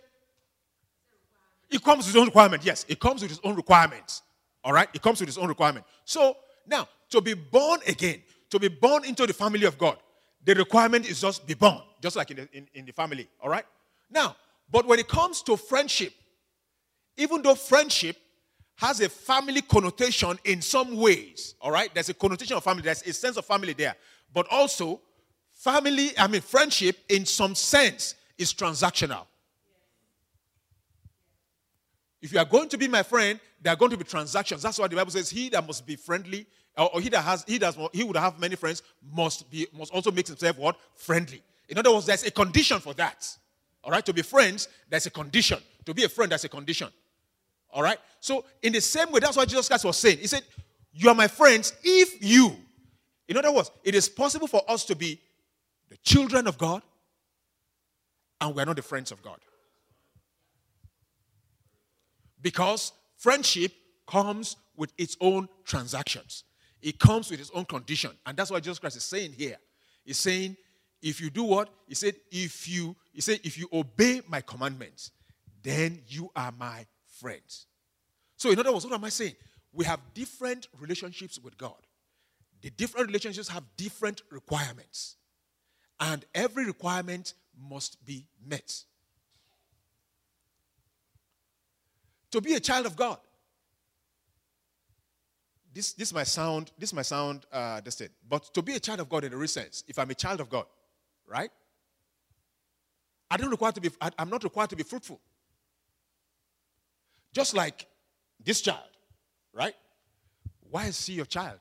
[1.69, 2.65] It comes with its own requirement.
[2.65, 4.23] Yes, it comes with its own requirements.
[4.63, 4.89] All right?
[4.93, 5.85] It comes with its own requirement.
[6.03, 9.97] So now, to be born again, to be born into the family of God,
[10.43, 13.27] the requirement is just be born, just like in the, in, in the family.
[13.41, 13.65] All right?
[14.09, 14.35] Now,
[14.71, 16.13] but when it comes to friendship,
[17.17, 18.17] even though friendship
[18.79, 21.93] has a family connotation in some ways, all right?
[21.93, 23.95] There's a connotation of family, there's a sense of family there.
[24.33, 25.01] But also,
[25.53, 29.25] family, I mean, friendship in some sense is transactional.
[32.21, 34.61] If you are going to be my friend, there are going to be transactions.
[34.61, 36.45] That's why the Bible says, "He that must be friendly,
[36.77, 38.81] or he that has, he does, he would have many friends,
[39.13, 42.93] must be, must also make himself what friendly." In other words, there's a condition for
[42.93, 43.27] that.
[43.83, 45.59] All right, to be friends, there's a condition.
[45.85, 46.89] To be a friend, there's a condition.
[47.71, 47.97] All right.
[48.19, 50.17] So in the same way, that's what Jesus Christ was saying.
[50.17, 50.43] He said,
[50.91, 52.55] "You are my friends if you."
[53.27, 55.19] In other words, it is possible for us to be
[55.89, 56.81] the children of God,
[58.41, 59.39] and we are not the friends of God.
[62.41, 63.73] Because friendship
[64.07, 66.43] comes with its own transactions,
[66.81, 68.11] it comes with its own condition.
[68.25, 69.57] And that's what Jesus Christ is saying here.
[70.05, 70.55] He's saying,
[71.01, 71.69] if you do what?
[71.87, 75.11] He said, if you, he said, if you obey my commandments,
[75.61, 76.85] then you are my
[77.19, 77.67] friends.
[78.37, 79.35] So, in other words, what am I saying?
[79.73, 81.75] We have different relationships with God.
[82.61, 85.17] The different relationships have different requirements.
[85.99, 88.83] And every requirement must be met.
[92.31, 93.17] to be a child of God.
[95.73, 99.09] This, this might sound, this might sound uh, distant, but to be a child of
[99.09, 100.65] God in a real sense, if I'm a child of God,
[101.27, 101.51] right?
[103.29, 105.21] I don't require to be, I, I'm not required to be fruitful.
[107.33, 107.85] Just like
[108.43, 108.79] this child,
[109.53, 109.75] right?
[110.69, 111.59] Why is he your child?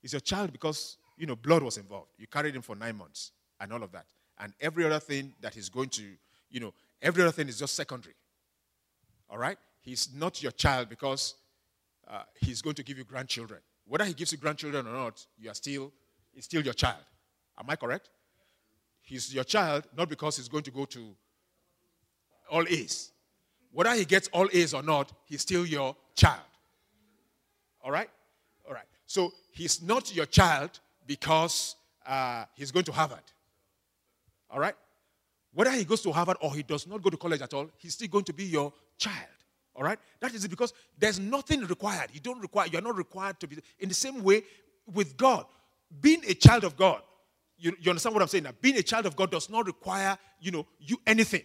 [0.00, 2.10] He's your child because, you know, blood was involved.
[2.18, 4.06] You carried him for nine months and all of that.
[4.38, 6.02] And every other thing that he's going to,
[6.50, 8.14] you know, every other thing is just secondary.
[9.30, 9.58] All right?
[9.82, 11.34] he's not your child because
[12.08, 13.60] uh, he's going to give you grandchildren.
[13.86, 15.92] Whether he gives you grandchildren or not, you are still,
[16.32, 17.04] he's still your child.
[17.58, 18.08] Am I correct?
[19.02, 21.14] He's your child not because he's going to go to
[22.50, 23.10] all A's.
[23.72, 26.40] Whether he gets all A's or not, he's still your child.
[27.82, 28.08] All right?
[28.66, 28.84] All right.
[29.06, 33.22] So he's not your child because uh, he's going to Harvard.
[34.50, 34.74] All right?
[35.54, 37.94] Whether he goes to Harvard or he does not go to college at all, he's
[37.94, 39.16] still going to be your child.
[39.74, 39.98] All right?
[40.20, 42.10] That is because there's nothing required.
[42.12, 43.56] You don't require, you're not required to be.
[43.80, 44.42] In the same way
[44.92, 45.46] with God,
[46.00, 47.02] being a child of God,
[47.58, 48.50] you, you understand what I'm saying now?
[48.60, 51.44] Being a child of God does not require, you know, you anything.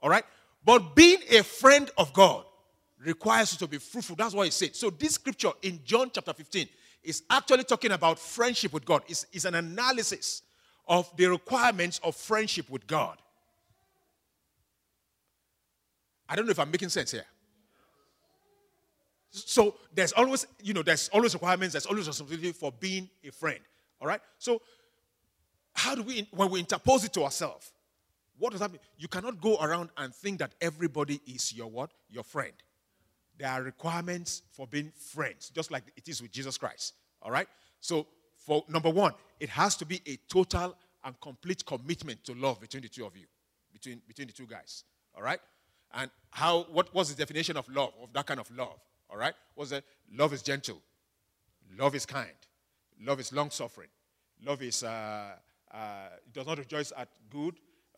[0.00, 0.24] All right?
[0.66, 2.44] But being a friend of God
[2.98, 4.16] requires you to be fruitful.
[4.16, 4.74] That's what he said.
[4.74, 6.66] So this scripture in John chapter 15
[7.04, 9.02] is actually talking about friendship with God.
[9.06, 10.42] It's, it's an analysis
[10.88, 13.16] of the requirements of friendship with God.
[16.28, 17.26] I don't know if I'm making sense here.
[19.30, 23.60] So there's always, you know, there's always requirements, there's always responsibility for being a friend.
[24.00, 24.20] All right?
[24.40, 24.60] So
[25.74, 27.70] how do we, when we interpose it to ourselves,
[28.38, 28.80] what does that mean?
[28.98, 31.90] You cannot go around and think that everybody is your what?
[32.10, 32.52] Your friend.
[33.38, 36.94] There are requirements for being friends, just like it is with Jesus Christ.
[37.22, 37.48] All right?
[37.80, 42.60] So, for number one, it has to be a total and complete commitment to love
[42.60, 43.26] between the two of you,
[43.72, 44.84] between, between the two guys.
[45.14, 45.40] All right?
[45.94, 48.78] And how, what was the definition of love, of that kind of love?
[49.10, 49.34] All right?
[49.54, 50.80] Was that love is gentle,
[51.78, 52.28] love is kind,
[53.00, 53.88] love is long suffering,
[54.44, 55.32] love is uh,
[55.72, 57.54] uh, does not rejoice at good,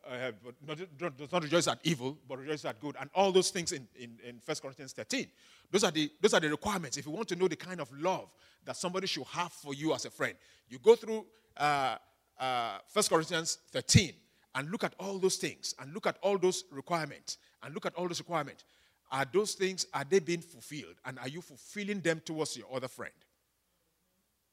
[0.08, 0.54] uh, but
[1.00, 3.86] not, does not rejoice at evil, but rejoices at good, and all those things in,
[3.98, 5.26] in, in 1 Corinthians 13.
[5.70, 6.96] Those are, the, those are the requirements.
[6.96, 9.94] If you want to know the kind of love that somebody should have for you
[9.94, 10.34] as a friend,
[10.68, 11.96] you go through uh,
[12.38, 14.12] uh, 1 Corinthians 13
[14.54, 17.94] and look at all those things, and look at all those requirements, and look at
[17.94, 18.64] all those requirements.
[19.10, 20.94] Are those things, are they being fulfilled?
[21.04, 23.12] And are you fulfilling them towards your other friend?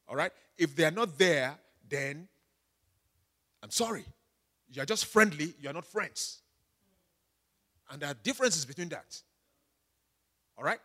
[0.08, 0.32] All right?
[0.56, 1.56] If they are not there,
[1.88, 2.28] then
[3.62, 4.04] I'm sorry.
[4.70, 6.40] You're just friendly, you're not friends.
[7.90, 9.20] And there are differences between that.
[10.58, 10.80] All right?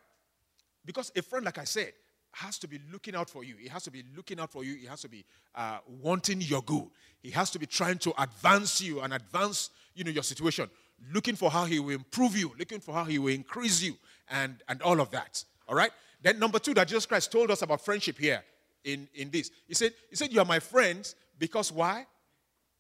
[0.86, 1.94] Because a friend, like I said,
[2.34, 3.56] has to be looking out for you.
[3.58, 4.76] He has to be looking out for you.
[4.76, 6.88] He has to be uh, wanting your good.
[7.22, 10.70] He has to be trying to advance you and advance, you know, your situation.
[11.14, 12.54] Looking for how he will improve you.
[12.58, 13.98] Looking for how he will increase you,
[14.30, 15.44] and and all of that.
[15.68, 15.92] All right.
[16.22, 18.44] Then number two that Jesus Christ told us about friendship here
[18.84, 19.50] in in this.
[19.68, 22.06] He said he said you are my friends because why?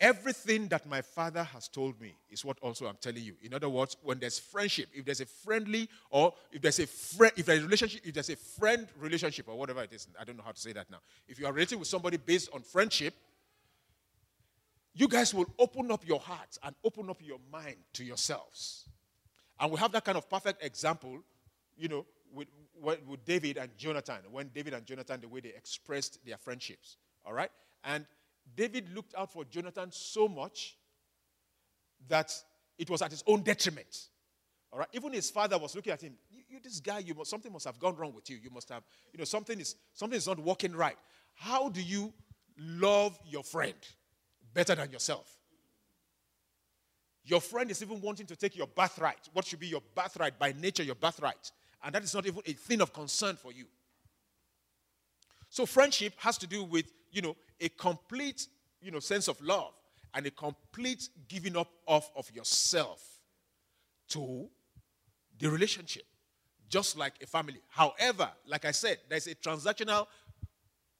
[0.01, 3.35] Everything that my father has told me is what also I'm telling you.
[3.43, 7.31] In other words, when there's friendship, if there's a friendly or if there's a friend,
[7.37, 10.37] if there's a relationship, if there's a friend relationship or whatever it is, I don't
[10.37, 10.97] know how to say that now.
[11.27, 13.13] If you are relating with somebody based on friendship,
[14.95, 18.89] you guys will open up your hearts and open up your mind to yourselves.
[19.59, 21.19] And we have that kind of perfect example,
[21.77, 22.47] you know, with,
[22.81, 26.97] with David and Jonathan, when David and Jonathan, the way they expressed their friendships.
[27.23, 27.51] All right?
[27.83, 28.07] And
[28.55, 30.77] David looked out for Jonathan so much
[32.07, 32.33] that
[32.77, 34.07] it was at his own detriment.
[34.71, 34.87] All right.
[34.93, 36.13] Even his father was looking at him.
[36.29, 38.37] You, you this guy, you must, something must have gone wrong with you.
[38.37, 40.97] You must have, you know, something is something is not working right.
[41.35, 42.13] How do you
[42.57, 43.75] love your friend
[44.53, 45.37] better than yourself?
[47.23, 49.29] Your friend is even wanting to take your birthright.
[49.33, 51.51] What should be your birthright by nature, your birthright,
[51.83, 53.65] and that is not even a thing of concern for you.
[55.49, 58.47] So friendship has to do with you know a complete,
[58.81, 59.73] you know, sense of love
[60.13, 63.01] and a complete giving up of, of yourself
[64.09, 64.49] to
[65.39, 66.03] the relationship,
[66.69, 67.61] just like a family.
[67.69, 70.07] However, like I said, there's a transactional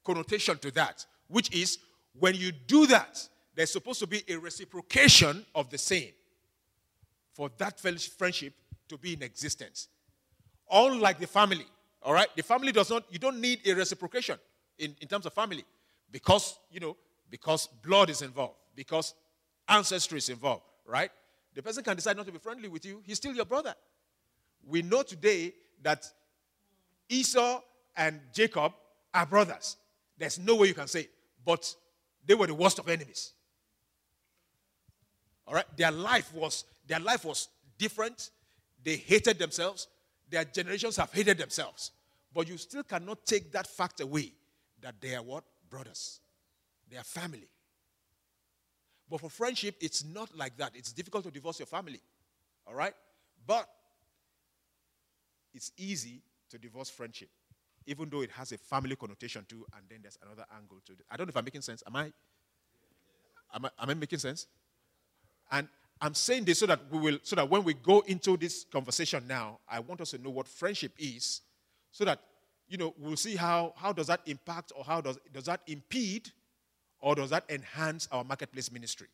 [0.06, 1.80] connotation to that, which is
[2.18, 6.12] when you do that, there's supposed to be a reciprocation of the same
[7.34, 8.54] for that friendship
[8.88, 9.88] to be in existence.
[10.72, 11.66] Unlike the family,
[12.02, 12.28] all right?
[12.36, 14.38] The family does not, you don't need a reciprocation
[14.80, 15.66] in, in terms of family
[16.12, 16.98] because, you know,
[17.30, 19.14] because blood is involved, because
[19.68, 21.12] ancestry is involved, right?
[21.54, 23.74] The person can decide not to be friendly with you, he's still your brother.
[24.66, 26.06] We know today that
[27.10, 27.62] Esau
[27.96, 28.74] and Jacob
[29.14, 29.78] are brothers.
[30.18, 31.10] There's no way you can say,
[31.46, 31.74] but
[32.26, 33.34] they were the worst of enemies.
[35.48, 35.66] All right?
[35.76, 37.48] Their life was their life was
[37.78, 38.30] different.
[38.84, 39.88] They hated themselves.
[40.30, 41.92] Their generations have hated themselves.
[42.34, 44.34] But you still cannot take that fact away
[44.82, 45.44] that they are what?
[45.72, 46.20] Brothers,
[46.90, 47.48] they are family.
[49.10, 50.74] But for friendship, it's not like that.
[50.76, 52.02] It's difficult to divorce your family.
[52.68, 52.94] All right?
[53.48, 53.68] But
[55.54, 57.30] it's easy to divorce friendship,
[57.88, 61.00] even though it has a family connotation too, and then there's another angle to it.
[61.10, 61.84] I don't know if I'm making sense.
[61.88, 62.12] Am I?
[63.54, 64.48] Am I, am I making sense?
[65.52, 65.68] And
[66.00, 69.28] I'm saying this so that we will, so that when we go into this conversation
[69.28, 71.42] now, I want us to know what friendship is,
[71.92, 72.20] so that
[72.72, 76.30] you know, we'll see how, how does that impact or how does, does that impede
[77.02, 79.08] or does that enhance our marketplace ministry?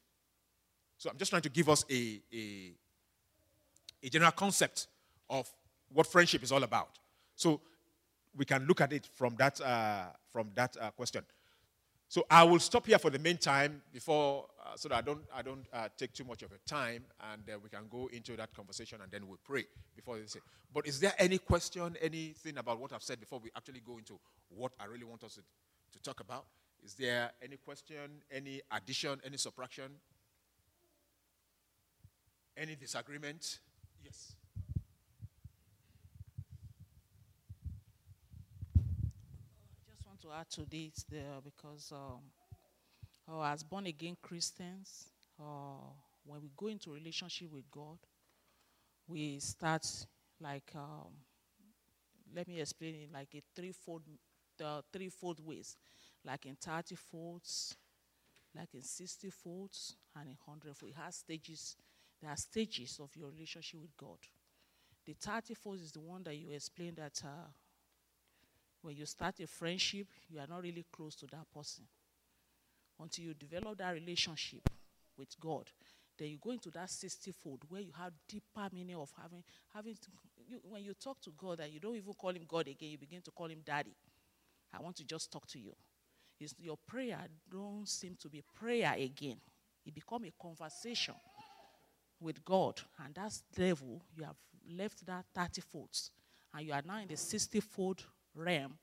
[1.00, 2.72] So I'm just trying to give us a, a,
[4.04, 4.88] a general concept
[5.28, 5.52] of
[5.92, 7.00] what friendship is all about.
[7.36, 7.60] So
[8.36, 11.24] we can look at it from that, uh, from that uh, question.
[12.10, 15.42] So I will stop here for the meantime before, uh, so that I don't, I
[15.42, 18.56] don't uh, take too much of your time, and uh, we can go into that
[18.56, 20.40] conversation, and then we'll pray before say.
[20.74, 24.20] But is there any question, anything about what I've said before we actually go into
[24.50, 25.42] what I really want us to,
[25.92, 26.46] to talk about?
[26.84, 29.92] Is there any question, any addition, any subtraction,
[32.56, 33.60] any disagreement?
[34.02, 34.34] Yes.
[40.28, 42.20] To add to this there because um,
[43.30, 45.10] uh, as born again Christians,
[46.26, 47.98] when we go into relationship with God,
[49.08, 49.86] we start
[50.42, 51.12] like um,
[52.36, 54.04] let me explain it like a threefold,
[54.64, 55.78] uh, threefold ways,
[56.26, 57.76] like in thirty folds,
[58.56, 60.76] like in sixty folds, and in hundred.
[60.84, 61.76] It has stages.
[62.22, 64.18] There are stages of your relationship with God.
[65.06, 67.22] The thirty folds is the one that you explained that.
[67.24, 67.48] Uh,
[68.88, 71.84] when you start a friendship, you are not really close to that person.
[72.98, 74.62] Until you develop that relationship
[75.18, 75.70] with God,
[76.18, 79.44] then you go into that 60 fold where you have deeper meaning of having
[79.76, 80.08] having to,
[80.48, 82.98] you, when you talk to God and you don't even call him God again, you
[82.98, 83.94] begin to call him daddy.
[84.74, 85.76] I want to just talk to you.
[86.40, 87.20] It's, your prayer
[87.52, 89.42] don't seem to be prayer again.
[89.86, 91.16] It become a conversation
[92.22, 92.80] with God.
[93.04, 94.38] And that level, you have
[94.78, 96.12] left that 30 folds.
[96.54, 98.06] And you are now in the 60 fold
[98.38, 98.78] realm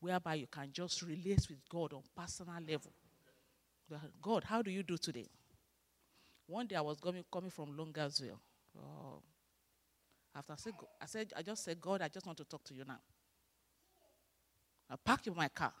[0.00, 2.92] whereby you can just relate with God on personal level.
[4.22, 5.26] God, how do you do today?
[6.46, 8.38] One day I was coming, coming from Longersville.
[8.76, 9.18] Uh,
[10.34, 12.74] after I said, I said, I just said, God, I just want to talk to
[12.74, 13.00] you now.
[14.88, 15.72] I parked my car.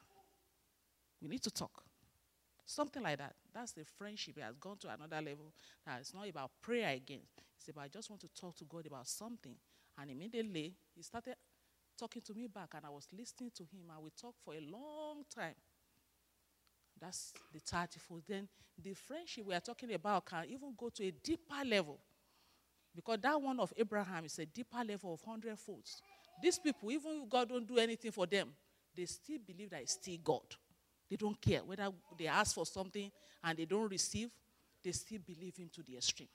[1.22, 1.82] We need to talk.
[2.64, 3.34] Something like that.
[3.52, 4.38] That's the friendship.
[4.38, 5.52] It has gone to another level.
[5.86, 7.22] Now it's not about prayer again.
[7.58, 9.56] It's about I just want to talk to God about something.
[10.00, 11.34] And immediately he started
[12.00, 14.60] talking to me back, and I was listening to him, and we talked for a
[14.60, 15.54] long time.
[16.98, 18.48] That's the 30 Then
[18.82, 21.98] the friendship we are talking about can even go to a deeper level.
[22.96, 26.02] Because that one of Abraham is a deeper level of 100 folds.
[26.42, 28.48] These people, even if God don't do anything for them,
[28.96, 30.42] they still believe that it's still God.
[31.08, 33.10] They don't care whether they ask for something
[33.44, 34.30] and they don't receive,
[34.82, 36.28] they still believe him to the extreme.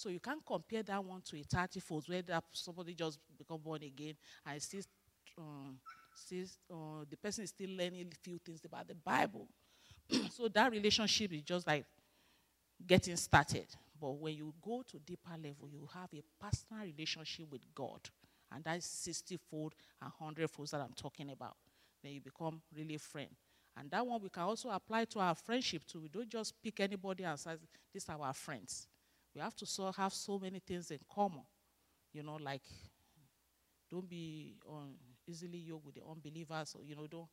[0.00, 3.60] So you can't compare that one to a 30 folds where that somebody just become
[3.60, 4.14] born again
[4.46, 4.80] and still,
[5.36, 5.76] um,
[6.14, 9.46] still uh, the person is still learning a few things about the Bible.
[10.30, 11.84] so that relationship is just like
[12.86, 13.66] getting started.
[14.00, 18.00] But when you go to deeper level, you have a personal relationship with God.
[18.50, 21.56] And that's 60 fold and 100 folds that I'm talking about.
[22.02, 23.28] Then you become really friend.
[23.76, 26.00] And that one we can also apply to our friendship too.
[26.00, 27.50] We don't just pick anybody and say,
[27.92, 28.86] these are our friends.
[29.34, 31.42] We have to so have so many things in common.
[32.12, 32.62] You know, like
[33.90, 34.94] don't be um,
[35.26, 37.28] easily yoked with the unbelievers or you know, don't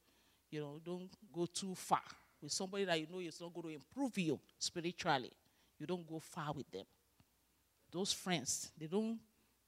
[0.49, 2.01] you know, don't go too far
[2.41, 5.31] with somebody that you know is not going to improve you spiritually.
[5.79, 6.85] You don't go far with them.
[7.91, 9.19] Those friends, they don't,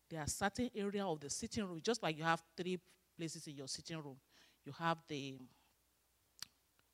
[0.10, 2.80] there are certain area of the sitting room, just like you have three
[3.18, 4.18] places in your sitting room.
[4.65, 5.36] You have the,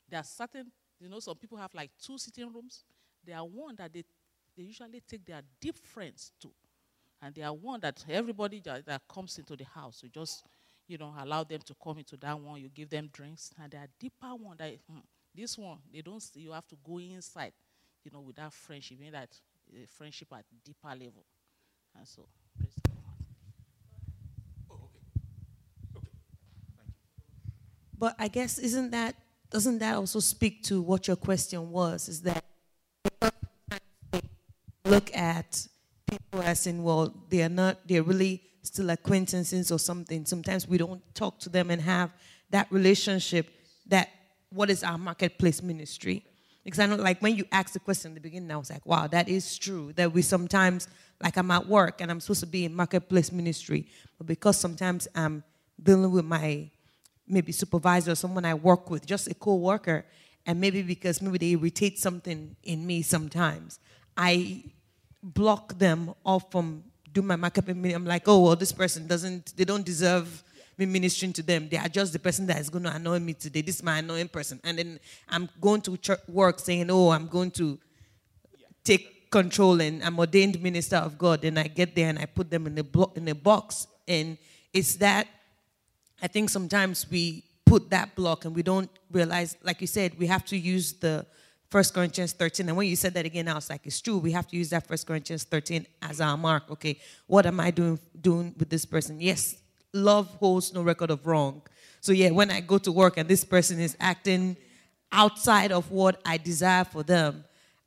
[0.08, 0.70] there are certain,
[1.00, 2.84] you know, some people have like two sitting rooms.
[3.24, 4.04] There are one that they,
[4.56, 6.50] they usually take their deep friends too.
[7.20, 10.44] And they are one that everybody that, that comes into the house, you just,
[10.86, 12.60] you know, allow them to come into that one.
[12.60, 13.52] You give them drinks.
[13.62, 14.98] And there are deeper one that, hmm,
[15.34, 17.52] this one, they don't, see, you have to go inside,
[18.04, 19.30] you know, with that friendship, mean that
[19.72, 21.24] uh, friendship at deeper level.
[21.96, 22.26] And so,
[22.58, 22.94] praise God.
[24.70, 25.00] Oh, okay.
[25.96, 26.10] Okay.
[26.76, 26.92] Thank you.
[27.98, 29.14] But I guess isn't that
[29.50, 32.08] doesn't that also speak to what your question was?
[32.08, 32.44] Is that
[34.86, 35.66] look at
[36.10, 40.24] people as in well, they are not they're really still acquaintances or something.
[40.24, 42.10] Sometimes we don't talk to them and have
[42.50, 43.50] that relationship
[43.86, 44.08] that
[44.50, 46.24] what is our marketplace ministry?
[46.64, 48.84] Because I know, like, when you asked the question in the beginning, I was like,
[48.84, 49.92] wow, that is true.
[49.92, 50.88] That we sometimes,
[51.22, 53.86] like, I'm at work and I'm supposed to be in marketplace ministry,
[54.18, 55.44] but because sometimes I'm
[55.80, 56.68] dealing with my
[57.28, 60.04] maybe supervisor or someone I work with, just a co worker,
[60.44, 63.78] and maybe because maybe they irritate something in me sometimes,
[64.16, 64.64] I
[65.34, 67.94] block them off from doing my marketplace.
[67.94, 70.42] I'm like, oh, well, this person doesn't, they don't deserve
[70.78, 71.68] me ministering to them.
[71.68, 73.62] They are just the person that is going to annoy me today.
[73.62, 74.60] This is my annoying person.
[74.62, 77.78] And then I'm going to work saying, oh, I'm going to
[78.84, 81.44] take control and I'm ordained minister of God.
[81.44, 83.86] And I get there and I put them in a, blo- in a box.
[84.06, 84.38] And
[84.72, 85.26] it's that
[86.22, 90.26] I think sometimes we put that block and we don't realize, like you said, we
[90.26, 91.26] have to use the
[91.70, 92.68] First Corinthians 13.
[92.68, 94.18] And when you said that again, I was like, it's true.
[94.18, 96.70] We have to use that First Corinthians 13 as our mark.
[96.70, 99.20] Okay, what am I doing doing with this person?
[99.20, 99.56] Yes,
[99.92, 101.62] love holds no record of wrong.
[102.00, 104.56] So, yeah, when I go to work and this person is acting
[105.10, 107.44] outside of what I desire for them,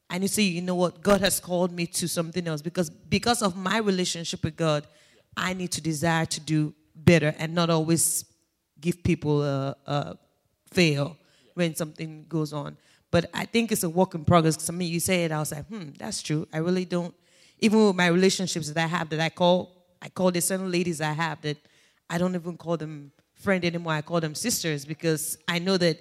[0.09, 3.41] and you say, you know what, God has called me to something else because because
[3.41, 4.87] of my relationship with God,
[5.37, 8.25] I need to desire to do better and not always
[8.79, 10.17] give people a, a
[10.71, 11.17] fail
[11.53, 12.77] when something goes on.
[13.11, 14.55] But I think it's a work in progress.
[14.55, 16.47] Because I mean, you say it, I was like, hmm, that's true.
[16.53, 17.13] I really don't.
[17.59, 21.01] Even with my relationships that I have, that I call, I call the certain ladies
[21.01, 21.57] I have that
[22.09, 23.93] I don't even call them friend anymore.
[23.93, 25.99] I call them sisters because I know that.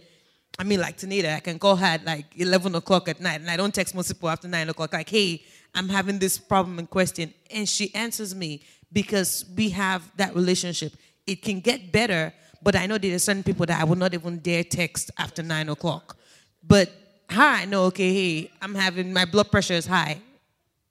[0.58, 3.50] I mean, like Tanita, I can call her at like 11 o'clock at night, and
[3.50, 5.42] I don't text most people after 9 o'clock, like, hey,
[5.74, 7.32] I'm having this problem in question.
[7.50, 10.94] And she answers me because we have that relationship.
[11.26, 14.14] It can get better, but I know there are certain people that I would not
[14.14, 16.17] even dare text after 9 o'clock.
[16.62, 16.90] But
[17.30, 20.20] her, I know, okay, hey, I'm having, my blood pressure is high.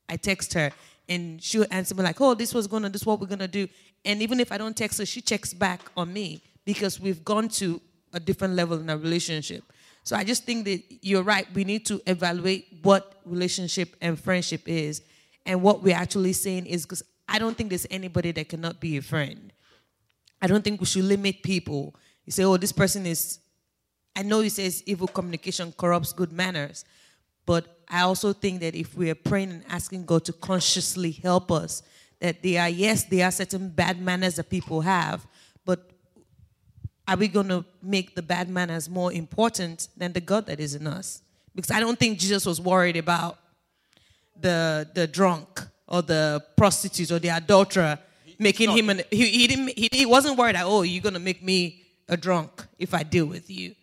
[0.10, 0.72] I text her,
[1.10, 3.68] and she'll answer me like, oh, this was gonna, this is what we're gonna do.
[4.06, 7.50] And even if I don't text her, she checks back on me because we've gone
[7.50, 7.82] to
[8.14, 9.64] a different level in our relationship.
[10.04, 11.46] So I just think that you're right.
[11.54, 15.02] We need to evaluate what relationship and friendship is.
[15.46, 18.96] And what we're actually saying is because I don't think there's anybody that cannot be
[18.96, 19.52] a friend.
[20.42, 21.94] I don't think we should limit people.
[22.26, 23.40] You say, oh, this person is,
[24.16, 26.86] I know he says evil communication corrupts good manners,
[27.46, 31.52] but I also think that if we are praying and asking God to consciously help
[31.52, 31.84] us
[32.20, 35.26] that there are, yes, there are certain bad manners that people have,
[35.66, 35.92] but
[37.08, 40.76] are we going to make the bad manners more important than the God that is
[40.76, 41.22] in us?
[41.56, 43.40] Because I don't think Jesus was worried about
[44.40, 48.00] the, the drunk or the prostitute or the adulterer
[48.40, 51.20] making him an, he, he, didn't, he, he wasn't worried that, oh, you're going to
[51.20, 53.76] make me a drunk if I deal with you.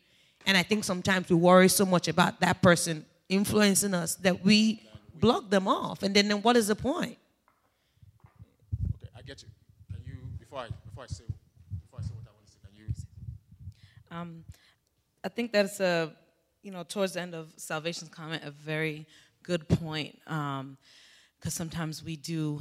[0.47, 4.83] And I think sometimes we worry so much about that person influencing us that we
[5.15, 6.03] block them off.
[6.03, 7.17] And then, then what is the point?
[8.97, 9.49] Okay, I get you.
[9.91, 11.25] Can you before I before I say
[11.83, 12.87] before I say what I want to say, can you?
[14.11, 14.45] Um,
[15.25, 16.13] I think that's a,
[16.63, 19.07] you know, towards the end of Salvation's comment, a very
[19.43, 20.19] good point.
[20.25, 20.77] Because um,
[21.49, 22.61] sometimes we do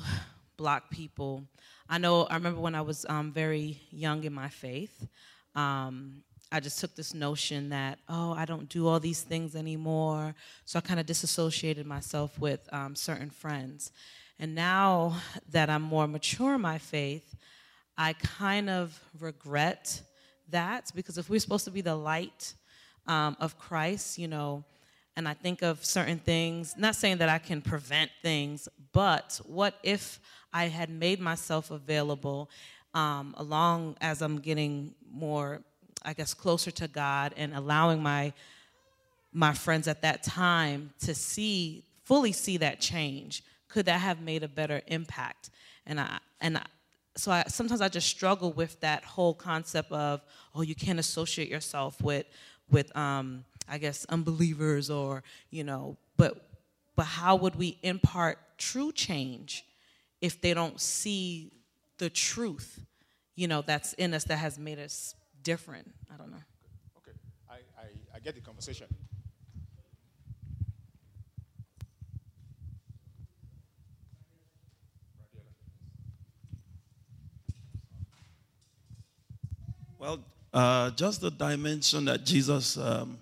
[0.58, 1.44] block people.
[1.90, 5.08] I know, I remember when I was um, very young in my faith,
[5.56, 6.24] um,
[6.54, 10.36] I just took this notion that, oh, I don't do all these things anymore.
[10.66, 13.92] So I kind of disassociated myself with um, certain friends.
[14.38, 15.16] And now
[15.50, 17.36] that I'm more mature in my faith,
[17.98, 20.00] I kind of regret
[20.50, 22.54] that because if we're supposed to be the light
[23.08, 24.64] um, of Christ, you know,
[25.16, 29.80] and I think of certain things, not saying that I can prevent things, but what
[29.82, 30.20] if
[30.54, 32.52] I had made myself available
[32.94, 35.62] um, along as I'm getting more,
[36.06, 38.34] I guess, closer to God and allowing my
[39.36, 43.44] my friends at that time to see fully see that change
[43.74, 45.50] could that have made a better impact?
[45.88, 46.66] And i and I,
[47.16, 50.22] so I, sometimes I just struggle with that whole concept of
[50.54, 52.26] oh you can't associate yourself with
[52.70, 56.46] with um, I guess unbelievers or you know but
[56.96, 59.66] but how would we impart true change
[60.22, 61.52] if they don't see
[61.98, 62.80] the truth
[63.36, 66.44] you know that's in us that has made us different I don't know
[66.98, 67.18] okay
[67.50, 67.86] I, I,
[68.16, 68.88] I get the conversation
[80.04, 80.20] Well,
[80.54, 83.20] uh, just the dimension that Jesus um,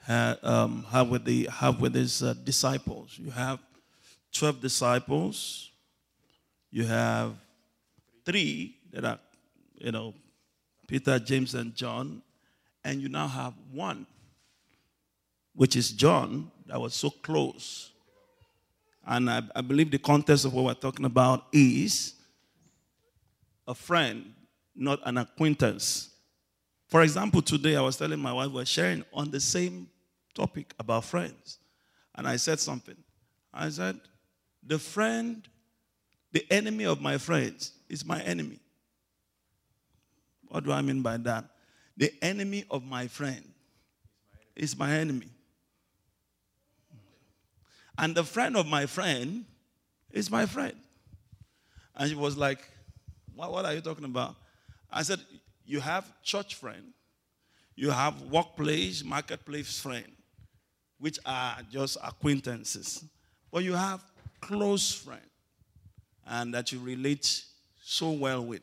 [0.00, 3.18] had, um, have with the have with his uh, disciples.
[3.18, 3.58] You have
[4.32, 5.72] twelve disciples.
[6.70, 7.32] You have
[8.24, 9.18] three that are,
[9.74, 10.14] you know,
[10.88, 12.22] Peter, James, and John,
[12.82, 14.06] and you now have one,
[15.54, 17.92] which is John, that was so close.
[19.06, 22.14] And I, I believe the context of what we're talking about is
[23.68, 24.34] a friend
[24.78, 26.10] not an acquaintance.
[26.86, 29.88] For example, today I was telling my wife we're sharing on the same
[30.34, 31.58] topic about friends.
[32.14, 32.96] And I said something.
[33.52, 33.98] I said,
[34.64, 35.46] the friend,
[36.32, 38.60] the enemy of my friends is my enemy.
[40.48, 41.44] What do I mean by that?
[41.96, 43.44] The enemy of my friend
[44.54, 45.28] is my enemy.
[47.96, 49.44] And the friend of my friend
[50.12, 50.74] is my friend.
[51.96, 52.60] And she was like,
[53.34, 54.36] what, what are you talking about?
[54.90, 55.20] I said,
[55.66, 56.92] You have church friend,
[57.74, 60.10] you have workplace, marketplace friend,
[60.98, 63.04] which are just acquaintances.
[63.50, 64.02] But you have
[64.40, 65.20] close friend
[66.26, 67.44] and that you relate
[67.82, 68.62] so well with.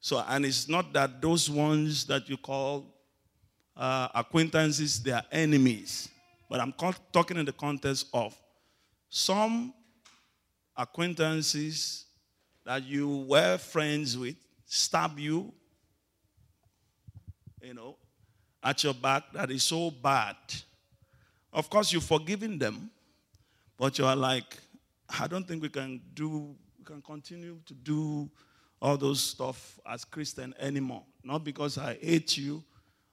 [0.00, 2.86] So, and it's not that those ones that you call
[3.76, 6.08] uh, acquaintances, they are enemies.
[6.48, 6.72] But I'm
[7.12, 8.34] talking in the context of
[9.08, 9.74] some
[10.76, 12.06] acquaintances
[12.64, 15.52] that you were friends with, stab you,
[17.62, 17.96] you know,
[18.62, 20.36] at your back that is so bad.
[21.52, 22.90] Of course, you've forgiven them,
[23.76, 24.58] but you are like,
[25.18, 28.30] I don't think we can do, we can continue to do
[28.80, 31.02] all those stuff as Christian anymore.
[31.22, 32.62] Not because I hate you,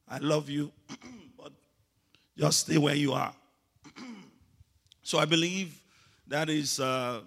[0.08, 0.72] I love you,
[1.38, 1.52] but
[2.38, 3.34] just stay where you are.
[5.04, 5.80] so I believe
[6.28, 7.22] that is uh,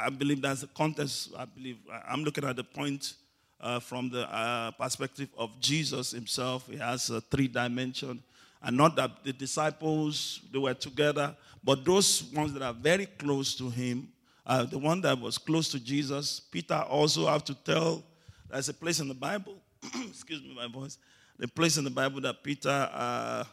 [0.00, 1.30] I believe that's the context.
[1.36, 1.76] I believe
[2.08, 3.14] I'm looking at the point
[3.60, 6.66] uh, from the uh, perspective of Jesus himself.
[6.66, 8.22] He has a three dimension,
[8.62, 13.54] and not that the disciples they were together, but those ones that are very close
[13.56, 14.08] to him.
[14.46, 18.02] Uh, the one that was close to Jesus, Peter also have to tell.
[18.50, 19.56] There's a place in the Bible.
[20.08, 20.98] excuse me, my voice.
[21.38, 23.44] The place in the Bible that Peter uh,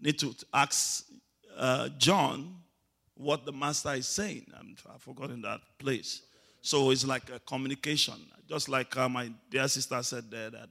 [0.00, 1.04] need to ask
[1.56, 2.56] uh, John
[3.14, 4.46] what the master is saying.
[4.58, 6.22] I'm, I've forgotten that place.
[6.60, 8.14] So it's like a communication.
[8.48, 10.68] Just like uh, my dear sister said there, that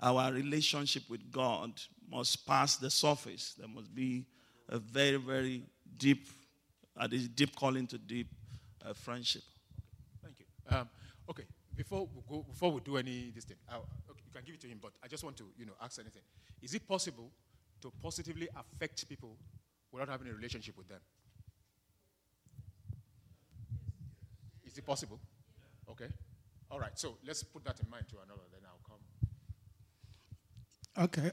[0.00, 3.54] our relationship with God must pass the surface.
[3.58, 4.26] There must be
[4.68, 5.62] a very, very
[5.96, 6.28] deep,
[6.96, 8.28] uh, deep calling to deep
[8.84, 9.42] uh, friendship.
[10.22, 10.76] Thank you.
[10.76, 10.88] Um,
[11.30, 11.44] okay,
[11.76, 14.68] before we go, before we do any this thing, okay, you can give it to
[14.68, 14.78] him.
[14.80, 16.22] But I just want to, you know, ask anything.
[16.62, 17.30] Is it possible
[17.82, 19.36] to positively affect people
[19.92, 21.00] without having a relationship with them?
[24.64, 25.20] Is it possible?
[25.90, 26.08] Okay.
[26.70, 26.98] All right.
[26.98, 28.42] So let's put that in mind to another.
[28.50, 28.98] Then I'll come.
[31.04, 31.30] Okay.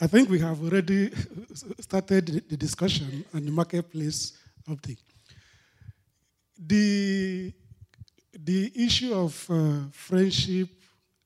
[0.00, 1.10] I think we have already
[1.80, 4.32] started the discussion on the marketplace
[4.66, 4.96] of the
[6.58, 7.52] the
[8.32, 10.68] the issue of uh, friendship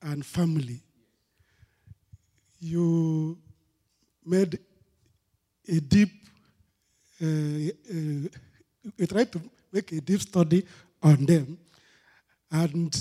[0.01, 0.81] and family.
[2.59, 3.37] You
[4.25, 4.59] made
[5.67, 6.11] a deep.
[7.21, 8.29] Uh, uh,
[8.97, 10.65] you tried to make a deep study
[11.01, 11.57] on them.
[12.51, 12.93] And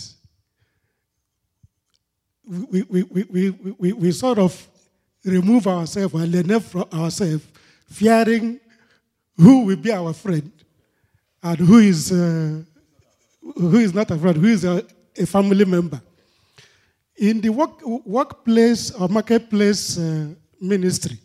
[2.44, 4.68] we, we, we, we, we, we sort of
[5.24, 7.44] remove ourselves and learn from ourselves,
[7.86, 8.60] fearing
[9.36, 10.52] who will be our friend
[11.42, 12.62] and who is, uh,
[13.56, 14.84] who is not a friend, who is a,
[15.18, 16.00] a family member.
[17.16, 20.28] In the work, workplace or marketplace uh,
[20.60, 21.18] ministry,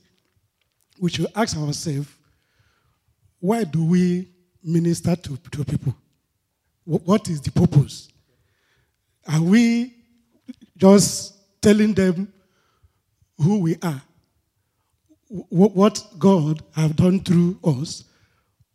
[0.99, 2.09] we should ask ourselves,
[3.39, 4.27] why do we
[4.63, 5.95] minister to, to people?
[6.83, 8.09] Wh- What is the purpose?
[9.27, 9.93] Are we
[10.75, 12.31] just telling them
[13.37, 14.01] who we are,
[15.29, 18.03] wh- what God have done through us,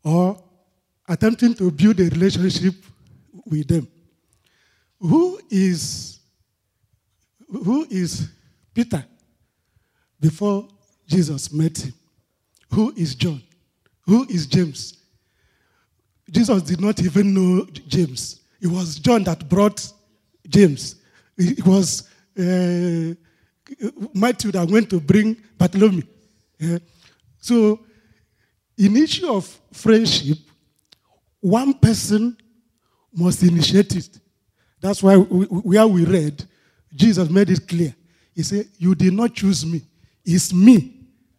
[0.05, 0.43] or
[1.13, 2.75] attempting to build a relationship
[3.45, 3.87] with them?
[4.99, 6.21] Who is
[7.49, 8.31] who is
[8.73, 9.05] Peter
[10.19, 10.69] before
[11.07, 11.95] Jesus met him?
[12.71, 13.43] Who is John?
[14.07, 14.97] Who is James?
[16.31, 18.41] Jesus did not even know James.
[18.61, 19.87] It was John that brought
[20.49, 20.97] James.
[21.37, 22.09] It was
[22.39, 23.15] uh,
[24.15, 26.05] Matthew that went to bring Bartholomew.
[26.59, 26.79] Yeah.
[27.39, 27.81] So,
[28.79, 30.39] in issue of friendship,
[31.43, 32.37] one person
[33.13, 34.21] must initiate it.
[34.81, 36.43] That's why we, where we read,
[36.95, 37.95] Jesus made it clear.
[38.35, 39.83] He said, "You did not choose me;
[40.25, 40.95] it's me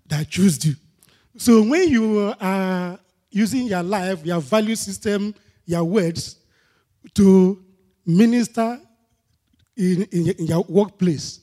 [0.07, 0.75] that chose you."
[1.37, 2.99] So when you are
[3.31, 5.33] using your life, your value system,
[5.65, 6.35] your words
[7.15, 7.63] to
[8.05, 8.79] minister
[9.75, 11.39] in, in, in your workplace,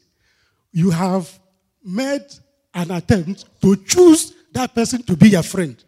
[0.71, 1.39] you have
[1.83, 2.27] made
[2.75, 5.83] an attempt to choose that person to be your friend.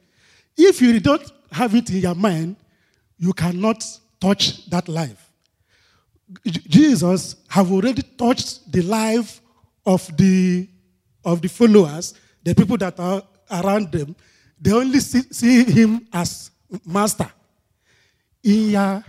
[0.56, 2.56] If you don't have it in your mind,
[3.22, 3.80] you cannot
[4.20, 5.30] touch that life.
[6.44, 9.40] Jesus have already touched the life
[9.86, 10.68] of the
[11.24, 14.16] of the followers, the people that are around them.
[14.60, 16.50] They only see, see him as
[16.84, 17.30] master.
[18.42, 19.04] In your,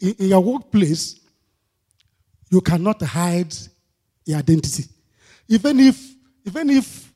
[0.00, 1.18] in in your workplace,
[2.48, 3.52] you cannot hide
[4.24, 4.84] your identity.
[5.48, 6.14] Even if,
[6.44, 7.12] even if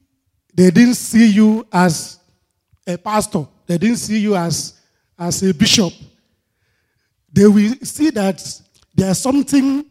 [0.53, 2.19] they didn't see you as
[2.85, 4.75] a pastor, they didn't see you as,
[5.17, 5.93] as a bishop,
[7.33, 8.43] they will see that
[8.95, 9.85] there's something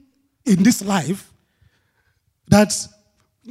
[0.45, 1.31] in this life
[2.47, 2.73] that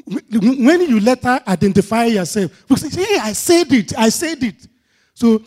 [0.07, 4.67] when you later identify yourself, hey, I said it, I said it.
[5.15, 5.43] So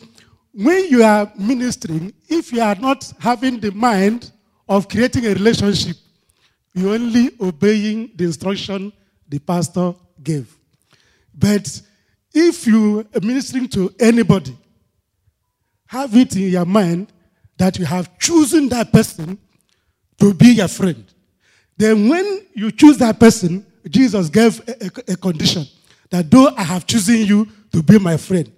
[0.53, 4.31] when you are ministering, if you are not having the mind
[4.67, 5.95] of creating a relationship,
[6.73, 8.91] you're only obeying the instruction
[9.27, 10.57] the pastor gave.
[11.33, 11.81] But
[12.33, 14.57] if you are ministering to anybody,
[15.87, 17.11] have it in your mind
[17.61, 19.37] that you have chosen that person
[20.19, 21.05] to be your friend.
[21.77, 25.65] Then, when you choose that person, Jesus gave a, a- a condition
[26.09, 28.51] that though I have chosen you to be my friend,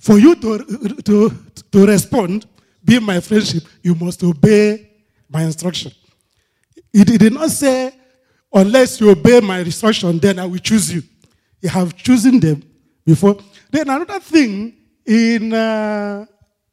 [0.00, 0.58] for you to,
[1.04, 1.30] to,
[1.72, 2.46] to respond,
[2.84, 4.90] be my friendship, you must obey
[5.28, 5.92] my instruction.
[6.92, 7.94] He did not say,
[8.52, 11.02] unless you obey my instruction, then I will choose you.
[11.60, 12.62] You have chosen them
[13.06, 13.36] before.
[13.70, 14.74] Then another thing
[15.06, 16.26] in, uh,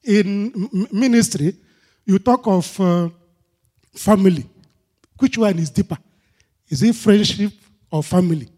[0.03, 1.55] in ministry,
[2.05, 3.09] you talk of uh,
[3.95, 4.45] family.
[5.17, 5.97] Which one is deeper?
[6.67, 7.53] Is it friendship
[7.91, 8.49] or family?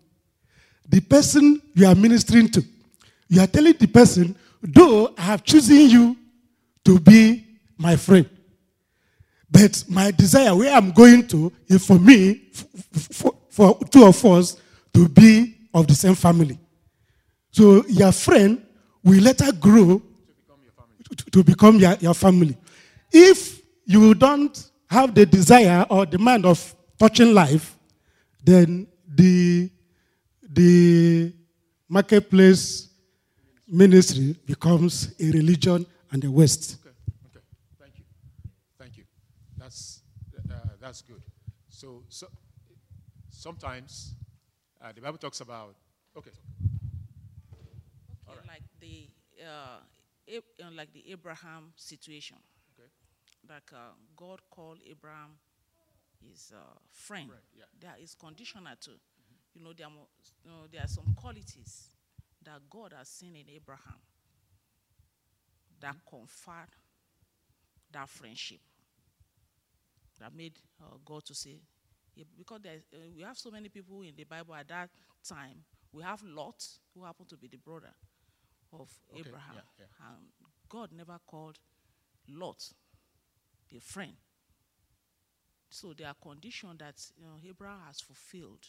[0.87, 2.63] The person you are ministering to,
[3.27, 6.17] you are telling the person, though I have chosen you
[6.85, 7.45] to be
[7.77, 8.29] my friend,
[9.49, 12.49] but my desire, where I'm going to, is for me,
[13.11, 14.57] for, for two of us
[14.93, 16.57] to be of the same family.
[17.51, 18.65] So your friend
[19.03, 20.01] will later grow
[21.09, 22.57] to, to become your, your family.
[23.11, 27.77] If you don't have the desire or demand of touching life,
[28.43, 29.69] then the,
[30.41, 31.33] the
[31.87, 32.89] marketplace
[33.67, 36.77] ministry becomes a religion and a waste.
[36.81, 36.95] Okay,
[37.27, 37.45] okay.
[37.79, 38.03] Thank you.
[38.79, 39.03] Thank you.
[39.57, 40.01] That's,
[40.49, 41.21] uh, that's good.
[41.69, 42.27] So, so
[43.29, 44.13] sometimes
[44.81, 45.75] uh, the Bible talks about,
[46.17, 46.31] okay,
[48.29, 49.07] Okay, like the
[49.43, 49.79] uh,
[50.35, 52.37] Ab- uh, like the Abraham situation.
[53.49, 55.37] Like uh, God called Abraham
[56.21, 56.59] his uh,
[56.91, 57.27] friend.
[57.27, 57.63] Friend, yeah.
[57.79, 58.91] There is conditional too.
[59.53, 59.91] You know, there are,
[60.43, 61.87] you know, there are some qualities
[62.43, 63.99] that God has seen in Abraham
[65.79, 66.69] that conferred
[67.91, 68.59] that friendship.
[70.19, 71.59] That made uh, God to say,
[72.15, 74.89] yeah, because there, uh, we have so many people in the Bible at that
[75.27, 75.63] time.
[75.93, 77.93] We have Lot, who happened to be the brother
[78.73, 79.55] of Okay, Abraham.
[79.55, 80.07] yeah, yeah.
[80.09, 80.27] And
[80.67, 81.59] God never called
[82.29, 82.63] Lot
[83.75, 84.13] a friend.
[85.69, 88.65] So there are conditions that you know, Abraham has fulfilled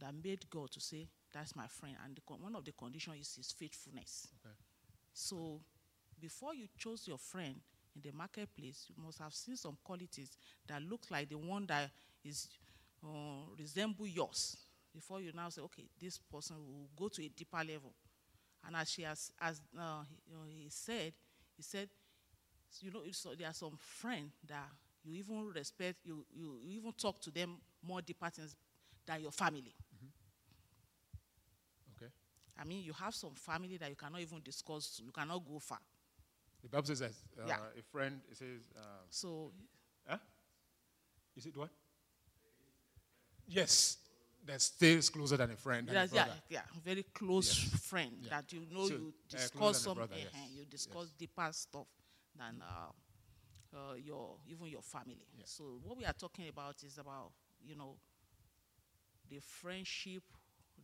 [0.00, 1.96] that made God to say, That's my friend.
[2.04, 4.28] And the, con- one of the conditions is his faithfulness.
[4.44, 4.54] Okay.
[5.12, 5.60] So
[6.20, 7.56] before you chose your friend
[7.94, 11.90] in the marketplace, you must have seen some qualities that look like the one that
[12.24, 12.48] is
[13.04, 14.56] uh, resemble yours
[14.94, 17.92] before you now say, okay, this person will go to a deeper level.
[18.66, 21.12] And as she has, as uh, he, you know, he said,
[21.56, 21.88] he said,
[22.80, 23.02] you know,
[23.38, 24.68] there are some friends that
[25.04, 28.56] you even respect, you, you, you even talk to them more deeper things
[29.06, 29.74] than your family.
[31.96, 32.10] Okay.
[32.60, 35.78] I mean, you have some family that you cannot even discuss, you cannot go far.
[36.62, 37.12] The Bible says that
[37.42, 37.56] uh, Yeah.
[37.78, 39.52] a friend, it says, um, So,
[40.06, 40.18] huh?
[41.36, 41.70] Is it what?
[43.48, 43.98] Yes.
[44.46, 45.86] That stays closer than a friend.
[45.86, 48.30] Than a Yes, yeah, yeah, very close friend Yeah.
[48.30, 50.32] that you know So, you uh, discuss than a some, brother, eh, yes.
[50.34, 51.86] eh, you discuss deeper stuff
[52.38, 52.92] than uh,
[53.76, 55.18] uh, your even your family.
[55.44, 57.32] So what we are talking about is about
[57.66, 57.96] you know
[59.30, 60.22] the friendship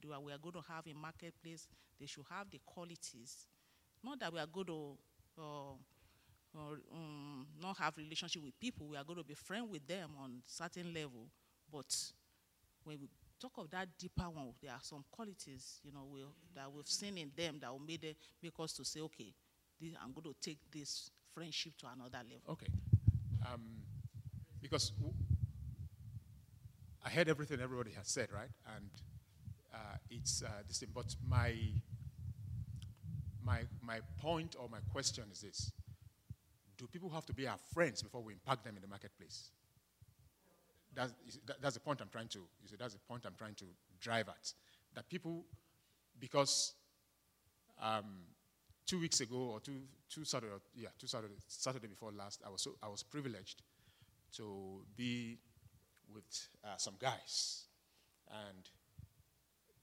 [0.09, 1.67] that we are going to have in marketplace.
[1.99, 3.47] They should have the qualities,
[4.03, 4.99] not that we are going to.
[5.39, 5.75] Uh,
[6.57, 8.87] or um, not have relationship with people.
[8.89, 11.29] We are going to be friend with them on certain level,
[11.73, 11.87] but
[12.85, 13.09] when we
[13.41, 16.21] talk of that deeper one, there are some qualities, you know, we,
[16.55, 19.33] that we've seen in them that will make, them, make us to say, okay,
[19.81, 22.51] this, I'm going to take this friendship to another level.
[22.51, 22.69] Okay.
[23.47, 23.63] Um,
[24.63, 24.93] because
[27.05, 28.49] I heard everything everybody has said, right?
[28.77, 28.91] And
[29.75, 30.89] uh, it's uh, this thing.
[30.95, 31.55] But my
[33.45, 35.73] my my point or my question is this:
[36.79, 39.51] Do people have to be our friends before we impact them in the marketplace?
[40.95, 41.13] That's,
[41.61, 42.39] that's the point I'm trying to.
[42.39, 43.65] You see, that's the point I'm trying to
[44.01, 44.53] drive at.
[44.95, 45.45] That people,
[46.21, 46.75] because
[47.83, 48.23] um,
[48.87, 49.81] two weeks ago or two
[50.11, 53.63] two Saturday yeah two Saturday Saturday before last I was so I was privileged
[54.37, 55.39] to be
[56.13, 57.65] with uh, some guys.
[58.31, 58.69] And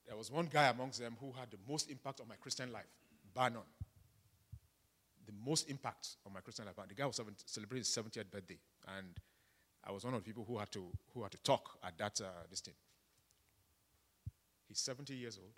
[0.07, 2.89] there was one guy amongst them who had the most impact on my Christian life
[3.33, 3.61] Bannon
[5.25, 6.75] the most impact on my Christian life.
[6.87, 8.57] The guy was 70, celebrating his 70th birthday.
[8.97, 9.07] And
[9.83, 12.21] I was one of the people who had to who had to talk at that
[12.21, 12.73] uh, this thing.
[14.67, 15.53] He's 70 years old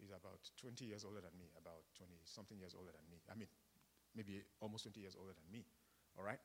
[0.00, 3.18] He's about 20 years older than me, about 20 something years older than me.
[3.30, 3.48] I mean,
[4.16, 5.64] maybe almost 20 years older than me.
[6.18, 6.38] All right?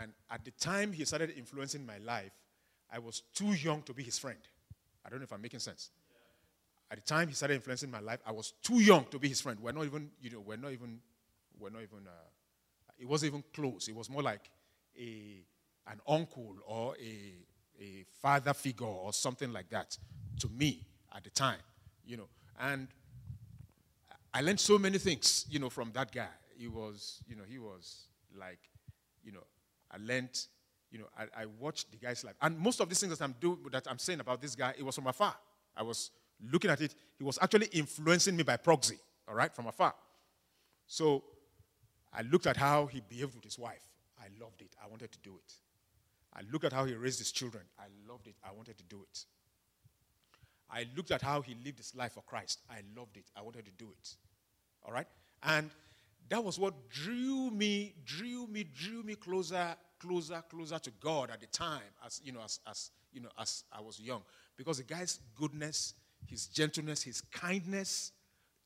[0.00, 2.32] And at the time he started influencing my life,
[2.90, 4.38] I was too young to be his friend.
[5.04, 5.90] I don't know if I'm making sense.
[6.90, 9.40] At the time he started influencing my life, I was too young to be his
[9.40, 9.58] friend.
[9.60, 11.00] We're not even, you know, we're not even,
[11.58, 12.28] we're not even, uh,
[12.98, 13.88] it wasn't even close.
[13.88, 14.50] It was more like
[14.98, 15.44] a,
[15.86, 19.98] an uncle or a, a father figure or something like that
[20.40, 21.58] to me at the time,
[22.04, 22.28] you know.
[22.60, 22.88] And
[24.32, 26.28] I learned so many things, you know, from that guy.
[26.56, 28.06] He was, you know, he was
[28.38, 28.58] like,
[29.24, 29.44] you know,
[29.90, 30.38] I learned,
[30.90, 32.34] you know, I, I watched the guy's life.
[32.40, 34.84] And most of these things that I'm doing, that I'm saying about this guy, it
[34.84, 35.34] was from afar.
[35.76, 36.10] I was
[36.50, 36.94] looking at it.
[37.18, 38.98] He was actually influencing me by proxy,
[39.28, 39.94] all right, from afar.
[40.86, 41.24] So
[42.12, 43.82] I looked at how he behaved with his wife.
[44.18, 44.74] I loved it.
[44.82, 45.52] I wanted to do it.
[46.34, 47.64] I looked at how he raised his children.
[47.78, 48.34] I loved it.
[48.44, 49.24] I wanted to do it.
[50.70, 52.60] I looked at how he lived his life for Christ.
[52.70, 53.24] I loved it.
[53.36, 54.16] I wanted to do it.
[54.84, 55.06] All right?
[55.42, 55.70] And
[56.28, 61.40] that was what drew me, drew me, drew me closer, closer, closer to God at
[61.40, 64.22] the time, as you know, as, as you know, as I was young.
[64.56, 65.94] Because the guy's goodness,
[66.26, 68.12] his gentleness, his kindness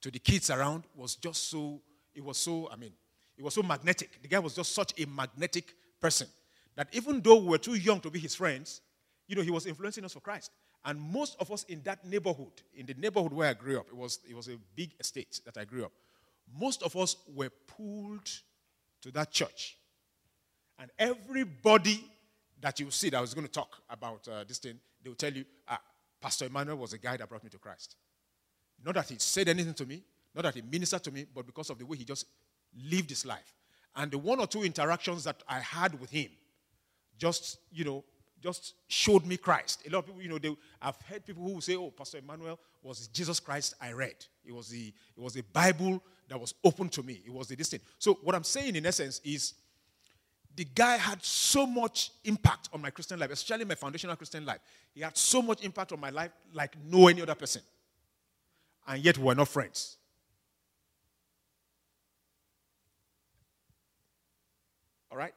[0.01, 1.81] to the kids around was just so,
[2.15, 2.93] it was so, I mean,
[3.37, 4.21] it was so magnetic.
[4.23, 6.29] The guy was just such a magnetic person
[6.77, 8.81] that even though we were too young to be his friends,
[9.27, 10.53] you know, he was influencing us for Christ.
[10.85, 13.97] And most of us in that neighborhood, in the neighborhood where I grew up, it
[13.97, 15.93] was, it was a big estate that I grew up.
[16.59, 18.31] Most of us were pulled
[19.03, 19.77] to that church.
[20.79, 22.05] And everybody
[22.61, 25.33] that you see that was going to talk about uh, this thing, they will tell
[25.33, 25.81] you, ah,
[26.21, 27.97] Pastor Emmanuel was the guy that brought me to Christ.
[28.85, 30.03] Not that he said anything to me,
[30.35, 32.27] not that he ministered to me, but because of the way he just
[32.91, 33.55] lived his life.
[33.97, 36.31] And the one or two interactions that I had with him
[37.19, 38.05] just, you know,
[38.43, 39.83] just showed me Christ.
[39.87, 42.59] A lot of people, you know, they, I've heard people who say, "Oh, Pastor Emmanuel
[42.83, 44.15] was Jesus Christ I read.
[44.45, 47.23] It was the it was the Bible that was open to me.
[47.25, 49.55] It was the this thing." So what I'm saying in essence is,
[50.55, 54.61] the guy had so much impact on my Christian life, especially my foundational Christian life.
[54.95, 57.63] He had so much impact on my life like no any other person,
[58.87, 59.97] and yet we were not friends.
[65.11, 65.35] All right.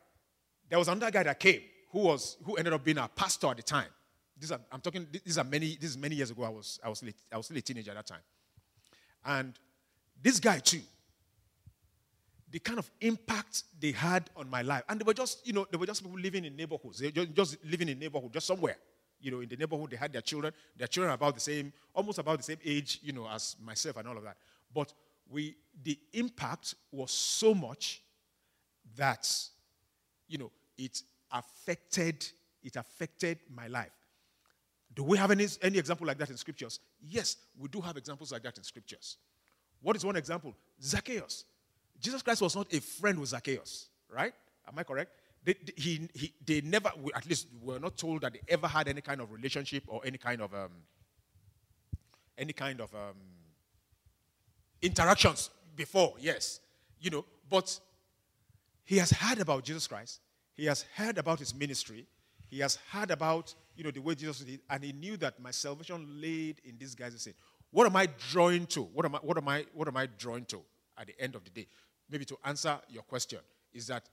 [0.70, 1.62] There was another guy that came
[1.92, 3.90] who was who ended up being a pastor at the time.
[4.38, 5.08] These are, I'm talking.
[5.24, 5.78] These are many.
[5.80, 6.44] This is many years ago.
[6.44, 8.22] I was I was late, I was still a teenager at that time,
[9.26, 9.54] and
[10.22, 10.82] this guy too.
[12.50, 15.66] The kind of impact they had on my life, and they were just you know
[15.72, 17.00] they were just people living in neighborhoods.
[17.00, 18.78] They just, just living in neighborhood, just somewhere.
[19.22, 20.52] You know, in the neighborhood, they had their children.
[20.76, 23.98] Their children are about the same, almost about the same age, you know, as myself
[23.98, 24.36] and all of that.
[24.74, 24.92] But
[25.30, 28.02] we, the impact was so much
[28.96, 29.32] that,
[30.28, 32.26] you know, it affected
[32.64, 33.92] it affected my life
[34.94, 36.80] Do we have any, any example like that in scriptures?
[37.02, 39.18] Yes, we do have examples like that in scriptures.
[39.82, 40.54] What is one example?
[40.82, 41.46] Zacchaeus.
[42.00, 44.34] Jesus Christ was not a friend with Zacchaeus, right?
[44.68, 45.12] Am I correct?
[45.44, 48.88] They, they, he, he, they never, at least, were not told that they ever had
[48.88, 50.72] any kind of relationship or any kind of, um,
[52.38, 53.18] any kind of um,
[54.82, 56.14] interactions before.
[56.20, 56.60] Yes,
[57.00, 57.80] you know, but
[58.84, 60.20] he has heard about Jesus Christ.
[60.56, 62.06] He has heard about his ministry.
[62.50, 65.52] He has heard about, you know, the way Jesus did, and he knew that my
[65.52, 67.34] salvation laid in these guys' said,
[67.72, 68.84] What am I drawing to?
[68.84, 70.62] What am I, what am I, what am I drawing to
[70.98, 71.68] at the end of the day?
[72.10, 73.40] Maybe to answer your question
[73.74, 74.04] is that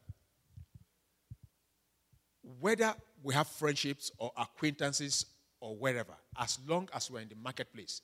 [2.60, 5.26] whether we have friendships or acquaintances
[5.60, 8.02] or wherever, as long as we're in the marketplace,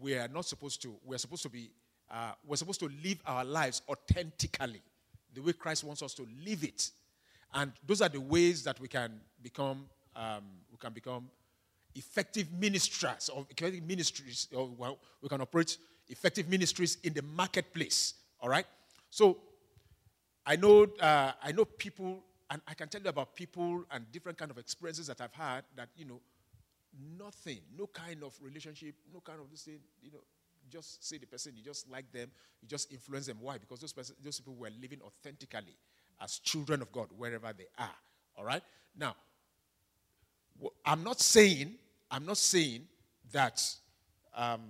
[0.00, 1.70] we are not supposed to, we're supposed to be,
[2.10, 4.82] uh, we're supposed to live our lives authentically,
[5.32, 6.90] the way Christ wants us to live it.
[7.54, 9.86] And those are the ways that we can become,
[10.16, 11.30] um, we can become
[11.94, 15.78] effective ministers or effective ministries, or well, we can operate
[16.08, 18.14] effective ministries in the marketplace.
[18.40, 18.66] All right.
[19.08, 19.38] So
[20.44, 24.36] I know, uh, I know people, and I can tell you about people and different
[24.36, 26.20] kind of experiences that I've had that you know,
[27.16, 30.20] nothing, no kind of relationship, no kind of this thing, you know,
[30.68, 32.30] just see the person, you just like them,
[32.60, 33.38] you just influence them.
[33.40, 33.58] Why?
[33.58, 35.76] Because those, person, those people were living authentically
[36.20, 37.90] as children of God wherever they are.
[38.36, 38.62] All right?
[38.96, 39.16] Now,
[40.84, 41.74] I'm not saying,
[42.10, 42.86] I'm not saying
[43.32, 43.62] that,
[44.36, 44.60] um,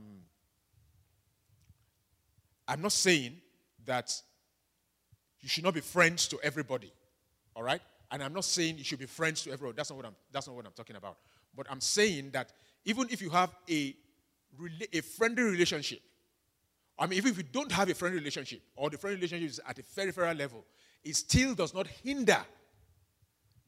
[2.67, 3.37] I'm not saying
[3.85, 4.21] that
[5.41, 6.93] you should not be friends to everybody.
[7.55, 7.81] All right?
[8.11, 9.77] And I'm not saying you should be friends to everyone.
[9.77, 11.19] That's not what I'm, that's not what I'm talking about.
[11.57, 12.53] But I'm saying that
[12.85, 13.95] even if you have a,
[14.93, 16.01] a friendly relationship,
[16.99, 19.61] I mean, even if you don't have a friendly relationship, or the friendly relationship is
[19.67, 20.65] at a very, very level,
[21.05, 22.43] it still does not hinder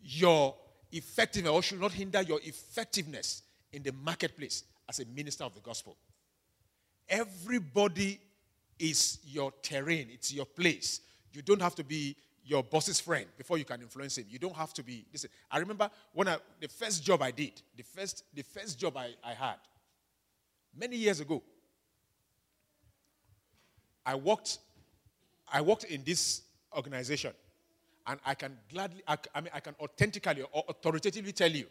[0.03, 0.55] your
[0.93, 5.61] effectiveness, or should not hinder your effectiveness in the marketplace as a minister of the
[5.61, 5.97] gospel.
[7.09, 8.21] Everybody
[8.79, 11.01] is your terrain, it's your place.
[11.33, 14.27] You don't have to be your boss's friend before you can influence him.
[14.29, 15.05] You don't have to be.
[15.13, 18.97] Listen, I remember when I the first job I did, the first the first job
[18.97, 19.57] I, I had
[20.75, 21.43] many years ago.
[24.05, 24.59] I worked
[25.53, 26.43] I worked in this
[26.77, 27.33] organization,
[28.07, 31.67] and I can gladly I, I mean I can authentically or authoritatively tell you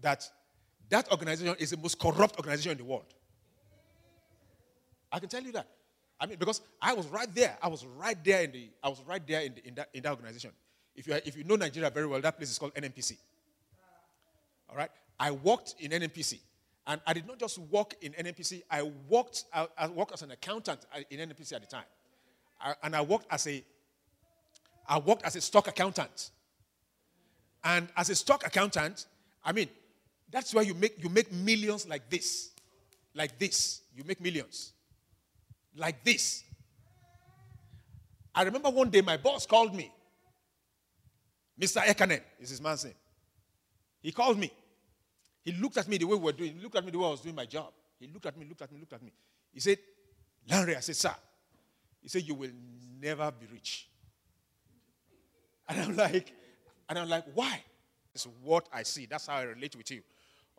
[0.00, 0.28] that
[0.90, 3.14] that organization is the most corrupt organization in the world.
[5.10, 5.66] I can tell you that.
[6.20, 7.56] I mean, because I was right there.
[7.62, 8.70] I was right there in the.
[8.82, 10.50] I was right there in, the, in that in that organization.
[10.96, 13.16] If you if you know Nigeria very well, that place is called NNPC.
[14.68, 14.90] All right.
[15.20, 16.38] I worked in NNPC,
[16.86, 18.62] and I did not just work in NNPC.
[18.70, 19.44] I worked.
[19.52, 21.84] I, I worked as an accountant uh, in NNPC at the time,
[22.60, 23.64] I, and I worked as a.
[24.88, 26.30] I worked as a stock accountant.
[27.62, 29.06] And as a stock accountant,
[29.44, 29.68] I mean,
[30.30, 32.52] that's why you make you make millions like this,
[33.14, 33.82] like this.
[33.94, 34.72] You make millions
[35.76, 36.44] like this.
[38.34, 39.92] I remember one day my boss called me.
[41.60, 41.82] Mr.
[41.82, 42.94] Ekanen is his man's name.
[44.00, 44.50] He called me.
[45.42, 46.54] He looked at me the way we were doing.
[46.54, 47.72] He looked at me the way I was doing my job.
[47.98, 49.12] He looked at me, looked at me, looked at me.
[49.52, 49.78] He said,
[50.48, 51.14] Lanre, I said, sir.
[52.00, 52.50] He said, you will
[53.00, 53.88] never be rich.
[55.74, 56.32] And I'm like,
[56.88, 57.60] and I'm like, why?
[58.14, 59.06] It's what I see.
[59.06, 60.00] That's how I relate with you.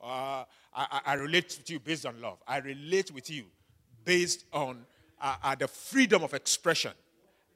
[0.02, 0.44] Uh,
[0.74, 2.38] I, I relate with you based on love.
[2.48, 3.46] I relate with you
[4.06, 4.86] based on
[5.20, 6.92] uh, uh, the freedom of expression.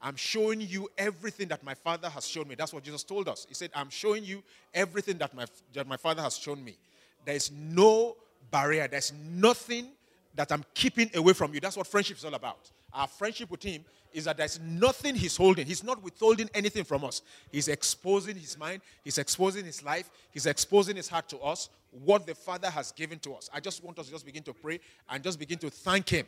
[0.01, 2.55] I'm showing you everything that my Father has shown me.
[2.55, 3.45] That's what Jesus told us.
[3.47, 4.43] He said, I'm showing you
[4.73, 6.75] everything that my, that my Father has shown me.
[7.23, 8.17] There is no
[8.51, 9.87] barrier, there's nothing
[10.35, 11.61] that I'm keeping away from you.
[11.61, 12.69] That's what friendship is all about.
[12.93, 13.83] Our friendship with Him
[14.13, 15.65] is that there's nothing He's holding.
[15.65, 17.21] He's not withholding anything from us.
[17.51, 21.69] He's exposing His mind, He's exposing His life, He's exposing His heart to us,
[22.03, 23.49] what the Father has given to us.
[23.53, 24.79] I just want us to just begin to pray
[25.09, 26.25] and just begin to thank Him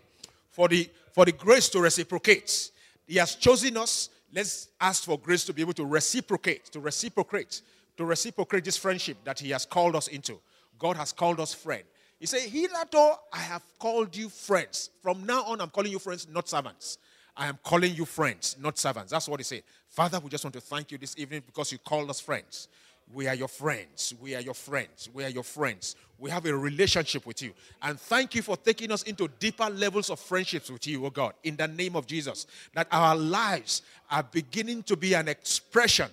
[0.50, 2.72] for the, for the grace to reciprocate.
[3.08, 4.10] He has chosen us.
[4.34, 7.62] Let's ask for grace to be able to reciprocate, to reciprocate,
[7.98, 10.40] to reciprocate this friendship that He has called us into.
[10.80, 11.84] God has called us friend.
[12.20, 14.90] He said, Hitherto I have called you friends.
[15.02, 16.98] From now on, I'm calling you friends, not servants.
[17.38, 19.12] I am calling you friends, not servants.
[19.12, 19.64] That's what he said.
[19.90, 22.70] Father, we just want to thank you this evening because you called us friends.
[23.14, 24.16] We are your friends.
[24.20, 25.10] We are your friends.
[25.14, 25.96] We are your friends.
[26.18, 27.54] We have a relationship with you.
[27.82, 31.34] And thank you for taking us into deeper levels of friendships with you, oh God,
[31.44, 32.48] in the name of Jesus.
[32.74, 36.10] That our lives are beginning to be an expression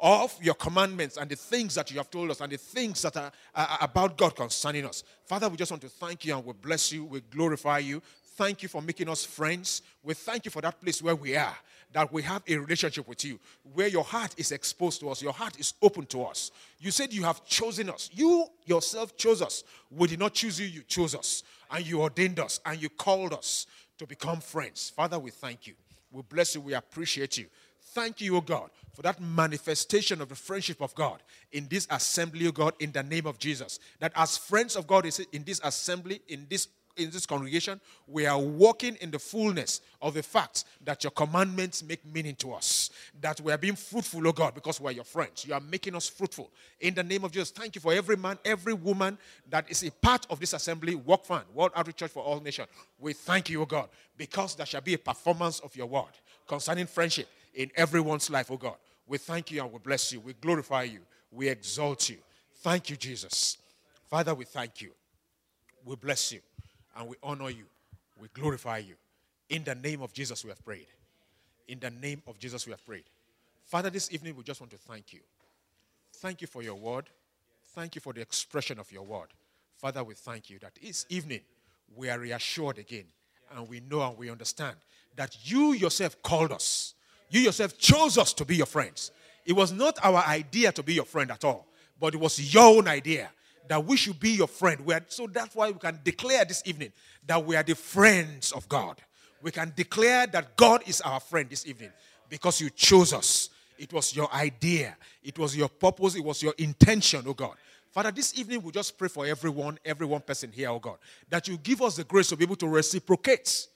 [0.00, 3.16] of your commandments and the things that you have told us and the things that
[3.16, 5.04] are, are about God concerning us.
[5.24, 7.04] Father, we just want to thank you and we bless you.
[7.04, 8.02] We glorify you.
[8.36, 9.82] Thank you for making us friends.
[10.02, 11.56] We thank you for that place where we are
[11.92, 13.38] that we have a relationship with you
[13.74, 16.50] where your heart is exposed to us, your heart is open to us.
[16.78, 18.10] You said you have chosen us.
[18.12, 19.64] You yourself chose us.
[19.90, 21.42] We did not choose you, you chose us.
[21.70, 23.66] And you ordained us and you called us
[23.98, 24.90] to become friends.
[24.90, 25.74] Father, we thank you.
[26.12, 26.60] We bless you.
[26.60, 27.46] We appreciate you.
[27.92, 32.46] Thank you, O God, for that manifestation of the friendship of God in this assembly,
[32.46, 33.80] O God, in the name of Jesus.
[33.98, 38.38] That as friends of God in this assembly, in this in this congregation, we are
[38.38, 42.90] walking in the fullness of the fact that your commandments make meaning to us.
[43.20, 45.44] That we are being fruitful, oh God, because we are your friends.
[45.46, 46.50] You are making us fruitful.
[46.80, 49.18] In the name of Jesus, thank you for every man, every woman
[49.48, 52.68] that is a part of this assembly, Walk Fan, World Outreach Church for All Nations.
[52.98, 56.18] We thank you, oh God, because there shall be a performance of your word
[56.50, 58.74] concerning friendship in everyone's life, oh God.
[59.06, 60.18] We thank you and we bless you.
[60.18, 60.98] We glorify you.
[61.30, 62.16] We exalt you.
[62.56, 63.56] Thank you, Jesus.
[64.08, 64.90] Father, we thank you.
[65.84, 66.40] We bless you
[66.96, 67.66] and we honor you.
[68.20, 68.94] We glorify you.
[69.48, 70.88] In the name of Jesus, we have prayed.
[71.68, 73.04] In the name of Jesus, we have prayed.
[73.66, 75.20] Father, this evening we just want to thank you.
[76.14, 77.04] Thank you for your word.
[77.76, 79.28] Thank you for the expression of your word.
[79.76, 81.42] Father, we thank you that this evening
[81.94, 83.04] we are reassured again
[83.54, 84.74] and we know and we understand
[85.16, 86.94] that you yourself called us.
[87.30, 89.12] You yourself chose us to be your friends.
[89.44, 91.66] It was not our idea to be your friend at all,
[91.98, 93.30] but it was your own idea
[93.68, 94.80] that we should be your friend.
[94.90, 96.92] Are, so that's why we can declare this evening
[97.26, 98.96] that we are the friends of God.
[99.42, 101.90] We can declare that God is our friend this evening
[102.28, 103.48] because you chose us.
[103.78, 107.54] It was your idea, it was your purpose, it was your intention, oh God.
[107.90, 110.98] Father, this evening we just pray for everyone, every one person here, oh God,
[111.28, 113.68] that you give us the grace to be able to reciprocate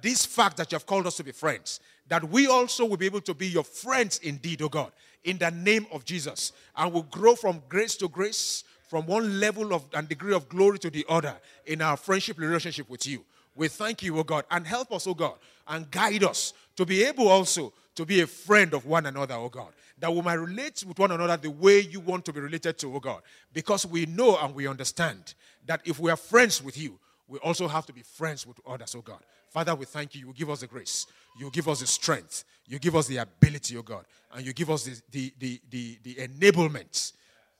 [0.00, 3.06] this fact that you have called us to be friends, that we also will be
[3.06, 4.92] able to be your friends indeed, oh God,
[5.24, 6.52] in the name of Jesus.
[6.76, 10.78] And will grow from grace to grace, from one level of and degree of glory
[10.80, 11.36] to the other
[11.66, 13.24] in our friendship relationship with you.
[13.54, 15.34] We thank you, O God, and help us, O God,
[15.66, 19.48] and guide us to be able also to be a friend of one another, O
[19.48, 19.72] God.
[19.98, 22.94] That we might relate with one another the way you want to be related to,
[22.94, 23.20] O God.
[23.52, 25.34] Because we know and we understand
[25.66, 28.94] that if we are friends with you, we also have to be friends with others,
[28.94, 29.20] O God.
[29.50, 30.26] Father, we thank you.
[30.26, 31.06] You give us the grace.
[31.38, 32.44] You give us the strength.
[32.66, 34.04] You give us the ability, O God.
[34.34, 37.12] And you give us the, the, the, the, the enablement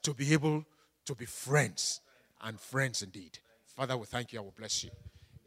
[0.03, 0.65] to be able
[1.05, 2.01] to be friends
[2.43, 3.39] and friends indeed.
[3.75, 4.39] Father, we thank you.
[4.39, 4.91] I will bless you.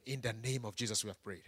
[0.06, 1.42] In the name of Jesus, we have prayed.